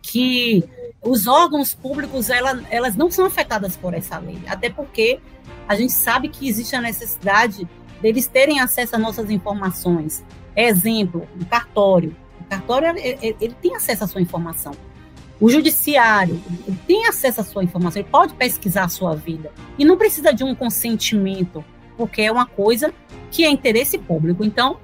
que 0.00 0.62
os 1.02 1.26
órgãos 1.26 1.74
públicos 1.74 2.30
ela, 2.30 2.62
elas 2.70 2.96
não 2.96 3.10
são 3.10 3.24
afetadas 3.24 3.76
por 3.76 3.94
essa 3.94 4.18
lei, 4.18 4.38
até 4.46 4.68
porque 4.68 5.20
a 5.66 5.74
gente 5.74 5.92
sabe 5.92 6.28
que 6.28 6.48
existe 6.48 6.74
a 6.74 6.80
necessidade 6.80 7.68
deles 8.00 8.26
terem 8.26 8.60
acesso 8.60 8.96
às 8.96 9.02
nossas 9.02 9.30
informações. 9.30 10.24
Exemplo, 10.56 11.28
o 11.40 11.44
cartório. 11.44 12.16
O 12.40 12.44
cartório 12.44 12.88
ele, 12.96 13.36
ele 13.40 13.54
tem 13.60 13.76
acesso 13.76 14.04
à 14.04 14.06
sua 14.06 14.20
informação. 14.20 14.72
O 15.40 15.48
judiciário 15.48 16.40
ele 16.66 16.78
tem 16.86 17.06
acesso 17.06 17.40
à 17.40 17.44
sua 17.44 17.62
informação, 17.62 18.02
ele 18.02 18.08
pode 18.10 18.34
pesquisar 18.34 18.84
a 18.84 18.88
sua 18.88 19.14
vida. 19.14 19.52
E 19.78 19.84
não 19.84 19.96
precisa 19.96 20.32
de 20.32 20.42
um 20.42 20.54
consentimento, 20.54 21.64
porque 21.96 22.22
é 22.22 22.32
uma 22.32 22.46
coisa 22.46 22.92
que 23.30 23.44
é 23.44 23.50
interesse 23.50 23.98
público. 23.98 24.44
Então, 24.44 24.78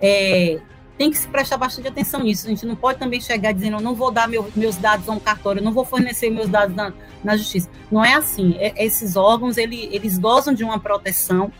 é, 0.00 0.60
tem 0.98 1.10
que 1.10 1.16
se 1.16 1.28
prestar 1.28 1.56
bastante 1.56 1.86
atenção 1.86 2.20
nisso. 2.20 2.46
A 2.46 2.50
gente 2.50 2.66
não 2.66 2.74
pode 2.74 2.98
também 2.98 3.20
chegar 3.20 3.52
dizendo, 3.52 3.80
não 3.80 3.94
vou 3.94 4.10
dar 4.10 4.28
meu, 4.28 4.50
meus 4.56 4.76
dados 4.76 5.08
a 5.08 5.12
um 5.12 5.20
cartório, 5.20 5.62
não 5.62 5.72
vou 5.72 5.84
fornecer 5.84 6.28
meus 6.28 6.48
dados 6.48 6.74
na, 6.74 6.92
na 7.22 7.36
justiça. 7.36 7.70
Não 7.90 8.04
é 8.04 8.14
assim. 8.14 8.56
É, 8.58 8.84
esses 8.84 9.14
órgãos, 9.14 9.56
ele, 9.56 9.88
eles 9.92 10.18
gozam 10.18 10.52
de 10.52 10.64
uma 10.64 10.80
proteção 10.80 11.52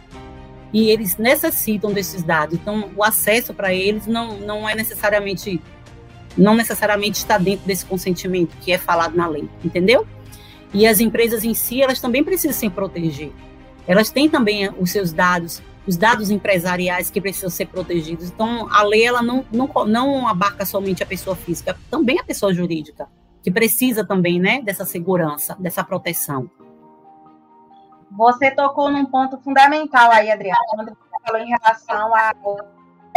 e 0.73 0.91
eles 0.91 1.17
necessitam 1.17 1.93
desses 1.93 2.25
dados. 2.25 2.59
Então, 2.61 2.91
o 2.97 3.05
acesso 3.05 3.55
para 3.55 3.73
eles 3.73 4.07
não, 4.07 4.37
não 4.39 4.69
é 4.69 4.75
necessariamente 4.75 5.63
não 6.37 6.55
necessariamente 6.55 7.19
está 7.19 7.37
dentro 7.37 7.67
desse 7.67 7.85
consentimento 7.85 8.57
que 8.61 8.71
é 8.71 8.79
falado 8.79 9.17
na 9.17 9.27
lei, 9.27 9.49
entendeu? 9.65 10.07
E 10.73 10.87
as 10.87 11.01
empresas 11.01 11.43
em 11.43 11.53
si, 11.53 11.83
elas 11.83 12.01
também 12.01 12.23
precisam 12.23 12.57
se 12.57 12.71
proteger. 12.71 13.33
Elas 13.89 14.11
têm 14.11 14.29
também 14.29 14.71
os 14.79 14.91
seus 14.91 15.13
dados, 15.13 15.61
os 15.89 15.97
dados 15.97 16.31
empresariais 16.31 17.11
que 17.11 17.19
precisam 17.19 17.49
ser 17.49 17.65
protegidos. 17.67 18.29
Então, 18.29 18.69
a 18.71 18.83
lei 18.83 19.07
ela 19.07 19.23
não, 19.23 19.43
não, 19.51 19.67
não 19.87 20.29
abarca 20.29 20.67
somente 20.67 21.03
a 21.03 21.07
pessoa 21.07 21.35
física, 21.35 21.79
também 21.91 22.21
a 22.21 22.25
pessoa 22.25 22.53
jurídica, 22.53 23.09
que 23.43 23.51
precisa 23.51 24.07
também 24.07 24.39
né, 24.39 24.61
dessa 24.61 24.85
segurança, 24.85 25.57
dessa 25.59 25.83
proteção. 25.83 26.51
Você 28.11 28.51
tocou 28.51 28.91
num 28.91 29.07
ponto 29.07 29.39
fundamental 29.39 30.11
aí, 30.11 30.31
Adriana, 30.31 30.61
quando 30.75 30.91
você 30.91 31.25
falou 31.25 31.41
em 31.41 31.49
relação 31.49 32.15
a 32.15 32.35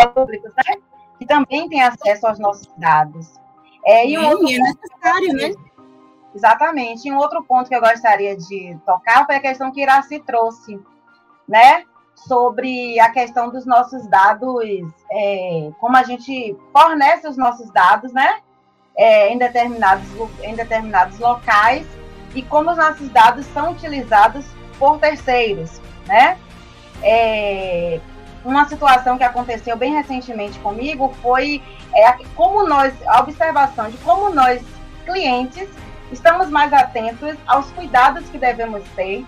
públicos, 0.08 0.52
né? 0.56 0.76
Que 1.20 1.26
também 1.26 1.68
tem 1.68 1.82
acesso 1.82 2.26
aos 2.26 2.40
nossos 2.40 2.68
dados. 2.78 3.28
É, 3.86 4.08
e 4.08 4.18
um 4.18 4.30
outro 4.30 4.48
é 4.50 4.58
necessário, 4.58 5.34
né? 5.34 5.54
Exatamente. 6.34 7.08
E 7.08 7.12
um 7.12 7.18
outro 7.18 7.44
ponto 7.44 7.68
que 7.70 7.76
eu 7.76 7.82
gostaria 7.82 8.36
de 8.38 8.78
tocar 8.86 9.26
foi 9.26 9.36
a 9.36 9.42
questão 9.42 9.72
que 9.72 9.82
Iraci 9.82 10.20
trouxe, 10.20 10.80
né? 11.48 11.84
Sobre 12.28 13.00
a 13.00 13.10
questão 13.10 13.50
dos 13.50 13.66
nossos 13.66 14.08
dados, 14.08 14.64
é, 15.12 15.72
como 15.80 15.98
a 15.98 16.04
gente 16.04 16.56
fornece 16.72 17.28
os 17.28 17.38
nossos 17.38 17.70
dados, 17.72 18.14
né? 18.14 18.40
É, 18.96 19.32
em, 19.34 19.38
determinados, 19.38 20.06
em 20.44 20.54
determinados 20.54 21.18
locais 21.18 21.88
e 22.36 22.42
como 22.42 22.72
os 22.72 22.78
nossos 22.78 23.10
dados 23.10 23.46
são 23.48 23.72
utilizados 23.72 24.46
por 24.78 25.00
terceiros, 25.00 25.82
né? 26.06 26.38
É, 27.02 28.00
uma 28.44 28.68
situação 28.68 29.18
que 29.18 29.24
aconteceu 29.24 29.76
bem 29.78 29.94
recentemente 29.94 30.60
comigo 30.60 31.14
foi 31.22 31.62
é, 31.96 32.12
como 32.36 32.68
nós, 32.68 32.94
a 33.08 33.20
observação 33.22 33.90
de 33.90 33.98
como 33.98 34.30
nós, 34.30 34.62
clientes, 35.06 35.70
estamos 36.12 36.50
mais 36.50 36.72
atentos 36.74 37.36
aos 37.48 37.72
cuidados 37.72 38.28
que 38.30 38.38
devemos 38.38 38.84
ter 38.96 39.26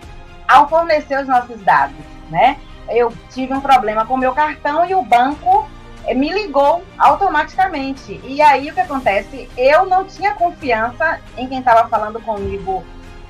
ao 0.47 0.67
fornecer 0.67 1.21
os 1.21 1.27
nossos 1.27 1.61
dados, 1.61 1.95
né? 2.29 2.59
Eu 2.89 3.13
tive 3.31 3.53
um 3.53 3.61
problema 3.61 4.05
com 4.05 4.15
o 4.15 4.17
meu 4.17 4.33
cartão 4.33 4.85
e 4.85 4.93
o 4.93 5.01
banco 5.01 5.67
é, 6.05 6.13
me 6.13 6.31
ligou 6.31 6.83
automaticamente. 6.97 8.19
E 8.23 8.41
aí 8.41 8.69
o 8.69 8.73
que 8.73 8.81
acontece? 8.81 9.49
Eu 9.57 9.85
não 9.85 10.05
tinha 10.05 10.33
confiança 10.33 11.19
em 11.37 11.47
quem 11.47 11.59
estava 11.59 11.87
falando 11.87 12.19
comigo 12.21 12.83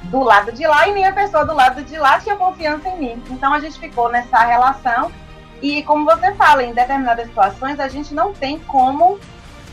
do 0.03 0.21
lado 0.21 0.51
de 0.51 0.65
lá 0.67 0.87
e 0.87 0.93
nem 0.93 1.05
a 1.05 1.13
pessoa 1.13 1.45
do 1.45 1.53
lado 1.53 1.81
de 1.83 1.97
lá 1.97 2.19
tinha 2.19 2.35
confiança 2.35 2.89
em 2.89 2.97
mim. 2.97 3.23
Então 3.29 3.53
a 3.53 3.59
gente 3.59 3.79
ficou 3.79 4.09
nessa 4.09 4.39
relação 4.39 5.11
e 5.61 5.81
como 5.83 6.03
você 6.03 6.33
fala, 6.33 6.63
em 6.63 6.73
determinadas 6.73 7.27
situações 7.27 7.79
a 7.79 7.87
gente 7.87 8.13
não 8.13 8.33
tem 8.33 8.59
como 8.59 9.17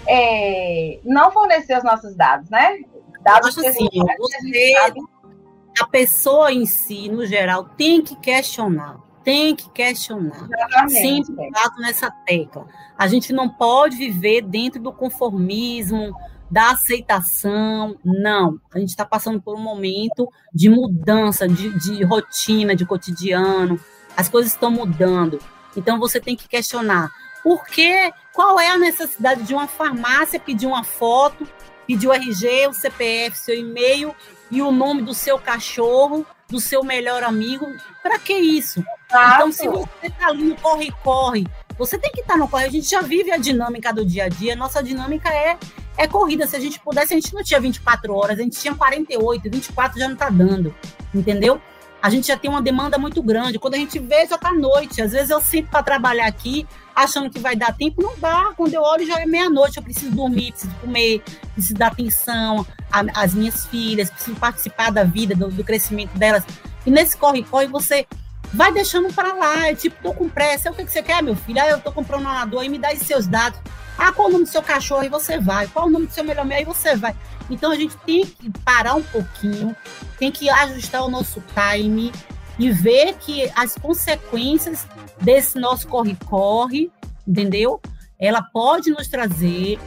é, 0.06 1.00
não 1.04 1.32
fornecer 1.32 1.76
os 1.76 1.84
nossos 1.84 2.14
dados, 2.14 2.48
né? 2.48 2.78
Dados 3.22 3.54
que 3.54 3.66
assim, 3.66 3.88
você, 4.18 4.74
a, 4.76 5.82
a 5.82 5.86
pessoa 5.88 6.52
em 6.52 6.64
si, 6.64 7.08
no 7.08 7.26
geral, 7.26 7.64
tem 7.76 8.02
que 8.02 8.16
questionar. 8.16 8.98
Tem 9.22 9.54
que 9.54 9.68
questionar. 9.70 10.48
Exatamente. 10.50 11.26
Sempre 11.26 11.50
bato 11.50 11.80
nessa 11.80 12.10
tecla. 12.10 12.66
A 12.96 13.06
gente 13.06 13.32
não 13.32 13.48
pode 13.48 13.96
viver 13.96 14.42
dentro 14.42 14.80
do 14.80 14.92
conformismo, 14.92 16.14
da 16.50 16.70
aceitação. 16.70 17.96
Não. 18.04 18.60
A 18.72 18.78
gente 18.78 18.88
está 18.88 19.04
passando 19.04 19.40
por 19.40 19.54
um 19.54 19.62
momento 19.62 20.28
de 20.52 20.68
mudança, 20.68 21.46
de, 21.46 21.70
de 21.78 22.02
rotina, 22.02 22.74
de 22.74 22.84
cotidiano. 22.84 23.78
As 24.16 24.28
coisas 24.28 24.52
estão 24.52 24.70
mudando. 24.70 25.38
Então 25.76 25.98
você 25.98 26.20
tem 26.20 26.34
que 26.34 26.48
questionar. 26.48 27.10
Por 27.42 27.64
quê? 27.66 28.12
Qual 28.34 28.58
é 28.58 28.68
a 28.68 28.78
necessidade 28.78 29.44
de 29.44 29.54
uma 29.54 29.66
farmácia 29.66 30.40
pedir 30.40 30.66
uma 30.66 30.84
foto, 30.84 31.46
pedir 31.86 32.08
o 32.08 32.12
RG, 32.12 32.68
o 32.68 32.72
CPF, 32.72 33.38
seu 33.38 33.58
e-mail 33.58 34.14
e 34.50 34.60
o 34.60 34.72
nome 34.72 35.02
do 35.02 35.14
seu 35.14 35.38
cachorro, 35.38 36.26
do 36.50 36.60
seu 36.60 36.82
melhor 36.82 37.22
amigo? 37.22 37.66
Para 38.02 38.18
que 38.18 38.34
isso? 38.34 38.84
Então, 39.06 39.52
se 39.52 39.68
você 39.68 40.06
está 40.06 40.28
ali 40.28 40.44
no 40.44 40.56
corre-corre, 40.56 41.46
você 41.78 41.98
tem 41.98 42.10
que 42.12 42.20
estar 42.20 42.34
tá 42.34 42.38
no 42.38 42.48
corre. 42.48 42.66
A 42.66 42.70
gente 42.70 42.88
já 42.88 43.00
vive 43.00 43.30
a 43.30 43.36
dinâmica 43.36 43.92
do 43.92 44.04
dia 44.04 44.24
a 44.24 44.28
dia. 44.28 44.56
Nossa 44.56 44.82
dinâmica 44.82 45.28
é 45.28 45.56
é 45.96 46.06
corrida. 46.06 46.46
Se 46.46 46.56
a 46.56 46.60
gente 46.60 46.80
pudesse, 46.80 47.12
a 47.12 47.16
gente 47.16 47.34
não 47.34 47.42
tinha 47.42 47.60
24 47.60 48.14
horas, 48.14 48.38
a 48.38 48.42
gente 48.42 48.58
tinha 48.58 48.74
48, 48.74 49.50
24 49.50 49.98
já 49.98 50.06
não 50.06 50.14
está 50.14 50.30
dando, 50.30 50.74
entendeu? 51.14 51.60
A 52.02 52.08
gente 52.08 52.28
já 52.28 52.36
tem 52.36 52.50
uma 52.50 52.62
demanda 52.62 52.98
muito 52.98 53.22
grande. 53.22 53.58
Quando 53.58 53.74
a 53.74 53.78
gente 53.78 53.98
vê, 53.98 54.26
já 54.26 54.36
está 54.36 54.52
noite. 54.52 55.02
Às 55.02 55.12
vezes 55.12 55.30
eu 55.30 55.40
sinto 55.40 55.68
para 55.68 55.82
trabalhar 55.82 56.26
aqui, 56.26 56.66
achando 56.94 57.28
que 57.28 57.38
vai 57.38 57.54
dar 57.54 57.76
tempo, 57.76 58.02
não 58.02 58.18
dá. 58.18 58.52
Quando 58.56 58.72
eu 58.72 58.82
olho, 58.82 59.06
já 59.06 59.20
é 59.20 59.26
meia-noite. 59.26 59.76
Eu 59.76 59.82
preciso 59.82 60.10
dormir, 60.10 60.52
preciso 60.52 60.74
comer, 60.76 61.22
preciso 61.54 61.74
dar 61.74 61.88
atenção 61.88 62.66
às 63.14 63.34
minhas 63.34 63.66
filhas, 63.66 64.10
preciso 64.10 64.36
participar 64.36 64.90
da 64.90 65.04
vida, 65.04 65.34
do, 65.34 65.48
do 65.48 65.62
crescimento 65.62 66.16
delas. 66.18 66.44
E 66.86 66.90
nesse 66.90 67.16
corre-corre, 67.16 67.66
você 67.66 68.06
vai 68.52 68.72
deixando 68.72 69.12
para 69.12 69.32
lá. 69.34 69.68
É 69.68 69.74
tipo, 69.74 70.02
tô 70.02 70.12
com 70.12 70.28
pressa. 70.28 70.70
O 70.70 70.74
que, 70.74 70.84
que 70.84 70.92
você 70.92 71.02
quer, 71.02 71.22
meu 71.22 71.36
filho? 71.36 71.60
Ah, 71.60 71.68
eu 71.68 71.80
tô 71.80 71.92
comprando 71.92 72.22
um 72.22 72.24
nadador 72.24 72.64
e 72.64 72.68
me 72.68 72.78
dá 72.78 72.92
os 72.92 73.00
seus 73.00 73.26
dados. 73.26 73.60
Ah, 73.98 74.12
qual 74.12 74.28
o 74.28 74.32
nome 74.32 74.44
do 74.44 74.50
seu 74.50 74.62
cachorro? 74.62 75.02
Aí 75.02 75.08
você 75.08 75.38
vai. 75.38 75.66
Qual 75.68 75.86
o 75.86 75.90
nome 75.90 76.06
do 76.06 76.12
seu 76.12 76.24
melhor 76.24 76.42
amigo? 76.42 76.58
Aí 76.58 76.64
você 76.64 76.96
vai. 76.96 77.14
Então 77.50 77.70
a 77.70 77.76
gente 77.76 77.96
tem 77.98 78.24
que 78.24 78.50
parar 78.64 78.94
um 78.94 79.02
pouquinho, 79.02 79.74
tem 80.18 80.30
que 80.30 80.48
ajustar 80.48 81.04
o 81.04 81.10
nosso 81.10 81.42
time 81.52 82.12
e 82.58 82.70
ver 82.70 83.14
que 83.14 83.50
as 83.56 83.74
consequências 83.74 84.86
desse 85.20 85.58
nosso 85.58 85.88
corre-corre, 85.88 86.90
entendeu? 87.26 87.80
Ela 88.18 88.42
pode 88.42 88.90
nos 88.90 89.08
trazer 89.08 89.78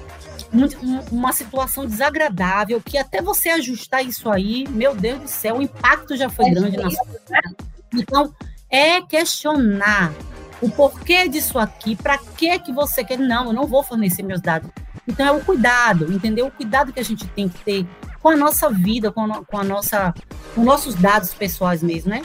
uma 1.11 1.31
situação 1.31 1.85
desagradável 1.85 2.81
que 2.81 2.97
até 2.97 3.21
você 3.21 3.49
ajustar 3.49 4.05
isso 4.05 4.29
aí, 4.29 4.67
meu 4.69 4.95
Deus 4.95 5.21
do 5.21 5.27
céu, 5.27 5.57
o 5.57 5.61
impacto 5.61 6.15
já 6.15 6.29
foi 6.29 6.49
é 6.49 6.51
grande 6.51 6.77
na 6.77 6.89
sua 6.89 7.05
vida. 7.05 7.55
Então, 7.95 8.33
é 8.73 8.99
questionar, 9.03 10.11
o 10.59 10.67
porquê 10.67 11.29
disso 11.29 11.59
aqui, 11.59 11.95
para 11.95 12.17
que 12.17 12.57
que 12.57 12.73
você 12.73 13.03
quer? 13.03 13.19
Não, 13.19 13.45
eu 13.45 13.53
não 13.53 13.67
vou 13.67 13.83
fornecer 13.83 14.23
meus 14.23 14.41
dados. 14.41 14.71
Então 15.07 15.27
é 15.27 15.31
o 15.31 15.45
cuidado, 15.45 16.11
entendeu? 16.11 16.47
O 16.47 16.51
cuidado 16.51 16.91
que 16.91 16.99
a 16.99 17.03
gente 17.03 17.27
tem 17.27 17.47
que 17.47 17.59
ter 17.63 17.87
com 18.19 18.29
a 18.29 18.35
nossa 18.35 18.71
vida, 18.71 19.11
com 19.11 19.31
a, 19.31 19.45
com 19.45 19.59
a 19.59 19.63
nossa, 19.63 20.11
com 20.55 20.63
nossos 20.63 20.95
dados 20.95 21.35
pessoais 21.35 21.83
mesmo, 21.83 22.09
né? 22.09 22.23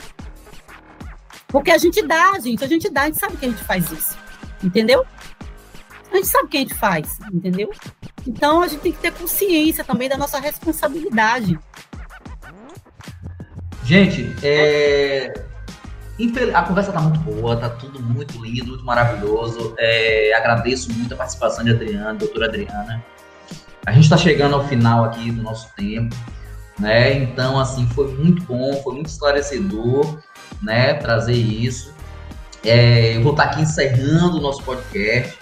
Porque 1.49 1.69
a 1.69 1.77
gente 1.77 2.01
dá, 2.01 2.39
gente, 2.39 2.63
a 2.63 2.67
gente 2.67 2.89
dá, 2.89 3.03
a 3.03 3.05
gente 3.05 3.19
sabe 3.19 3.37
que 3.37 3.45
a 3.45 3.49
gente 3.49 3.63
faz 3.63 3.91
isso, 3.91 4.17
entendeu? 4.63 5.05
A 6.11 6.15
gente 6.15 6.29
sabe 6.29 6.45
o 6.45 6.47
que 6.47 6.57
a 6.57 6.61
gente 6.61 6.73
faz, 6.73 7.19
entendeu? 7.31 7.69
Então 8.25 8.63
a 8.63 8.67
gente 8.67 8.81
tem 8.81 8.91
que 8.91 8.99
ter 8.99 9.11
consciência 9.11 9.83
também 9.83 10.09
da 10.09 10.17
nossa 10.17 10.39
responsabilidade. 10.39 11.59
Gente, 13.83 14.33
é, 14.41 15.48
a 16.53 16.63
conversa 16.63 16.91
tá 16.91 16.99
muito 16.99 17.19
boa, 17.19 17.55
tá 17.55 17.69
tudo 17.69 18.01
muito 18.01 18.43
lindo, 18.43 18.67
muito 18.67 18.85
maravilhoso. 18.85 19.73
É, 19.77 20.33
agradeço 20.33 20.91
muito 20.91 21.13
a 21.13 21.17
participação 21.17 21.63
de 21.63 21.71
Adriana, 21.71 22.13
doutora 22.13 22.47
Adriana. 22.47 23.03
A 23.85 23.91
gente 23.91 24.03
está 24.03 24.17
chegando 24.17 24.55
ao 24.55 24.67
final 24.67 25.05
aqui 25.05 25.31
do 25.31 25.41
nosso 25.41 25.73
tempo, 25.75 26.15
né? 26.77 27.13
Então, 27.13 27.57
assim, 27.57 27.87
foi 27.87 28.13
muito 28.13 28.43
bom, 28.43 28.73
foi 28.83 28.95
muito 28.95 29.07
esclarecedor, 29.07 30.19
né? 30.61 30.93
Trazer 30.95 31.33
isso. 31.33 31.93
É, 32.65 33.15
eu 33.15 33.23
vou 33.23 33.31
estar 33.31 33.45
tá 33.45 33.51
aqui 33.51 33.61
encerrando 33.61 34.37
o 34.37 34.41
nosso 34.41 34.61
podcast, 34.63 35.38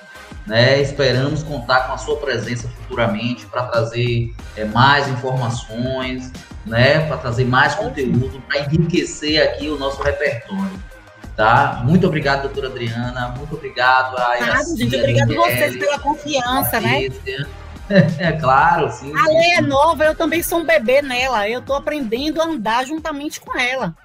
né? 0.47 0.81
Esperamos 0.81 1.43
contar 1.43 1.87
com 1.87 1.93
a 1.93 1.97
sua 1.97 2.17
presença 2.17 2.67
futuramente 2.69 3.45
para 3.45 3.63
trazer 3.63 4.33
é, 4.55 4.65
mais 4.65 5.07
informações, 5.09 6.31
né, 6.65 7.05
para 7.07 7.17
trazer 7.17 7.45
mais 7.45 7.75
conteúdo, 7.75 8.41
para 8.47 8.61
enriquecer 8.61 9.41
aqui 9.41 9.69
o 9.69 9.77
nosso 9.77 10.01
repertório. 10.01 10.87
Tá? 11.35 11.81
Muito 11.83 12.07
obrigado, 12.07 12.43
doutora 12.43 12.67
Adriana. 12.67 13.29
Muito 13.37 13.55
obrigado 13.55 14.17
a 14.17 14.39
Iracia, 14.39 14.75
gente, 14.75 14.95
Obrigado 14.95 15.31
a 15.33 15.35
vocês 15.35 15.77
pela 15.77 15.99
confiança, 15.99 16.79
né? 16.79 17.09
É 18.19 18.33
claro, 18.33 18.91
sim. 18.91 19.13
A 19.15 19.29
lei 19.29 19.51
é 19.53 19.61
nova, 19.61 20.03
eu 20.03 20.13
também 20.13 20.43
sou 20.43 20.59
um 20.59 20.65
bebê 20.65 21.01
nela. 21.01 21.47
Eu 21.47 21.61
estou 21.61 21.73
aprendendo 21.73 22.41
a 22.41 22.45
andar 22.45 22.85
juntamente 22.85 23.39
com 23.39 23.57
ela. 23.57 23.95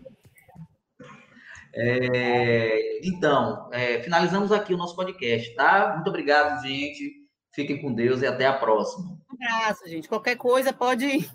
É, 1.75 3.07
então, 3.07 3.71
é, 3.73 4.03
finalizamos 4.03 4.53
aqui 4.53 4.75
o 4.75 4.77
nosso 4.77 4.95
podcast, 4.95 5.55
tá? 5.55 5.93
Muito 5.95 6.09
obrigado, 6.09 6.63
gente. 6.63 7.23
Fiquem 7.55 7.81
com 7.81 7.93
Deus 7.93 8.23
e 8.23 8.27
até 8.27 8.47
a 8.47 8.53
próxima. 8.53 9.19
Um 9.31 9.35
abraço, 9.35 9.89
gente. 9.89 10.09
Qualquer 10.09 10.37
coisa 10.37 10.73
pode 10.73 11.31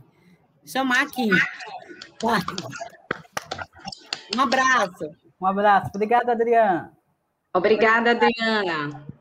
chamar 0.66 1.02
aqui. 1.02 1.30
Um 4.36 4.42
abraço. 4.42 5.12
Um 5.40 5.46
abraço. 5.46 5.92
Obrigada, 5.94 6.32
Adriana. 6.32 6.98
Obrigada, 7.54 8.12
Adriana. 8.12 9.17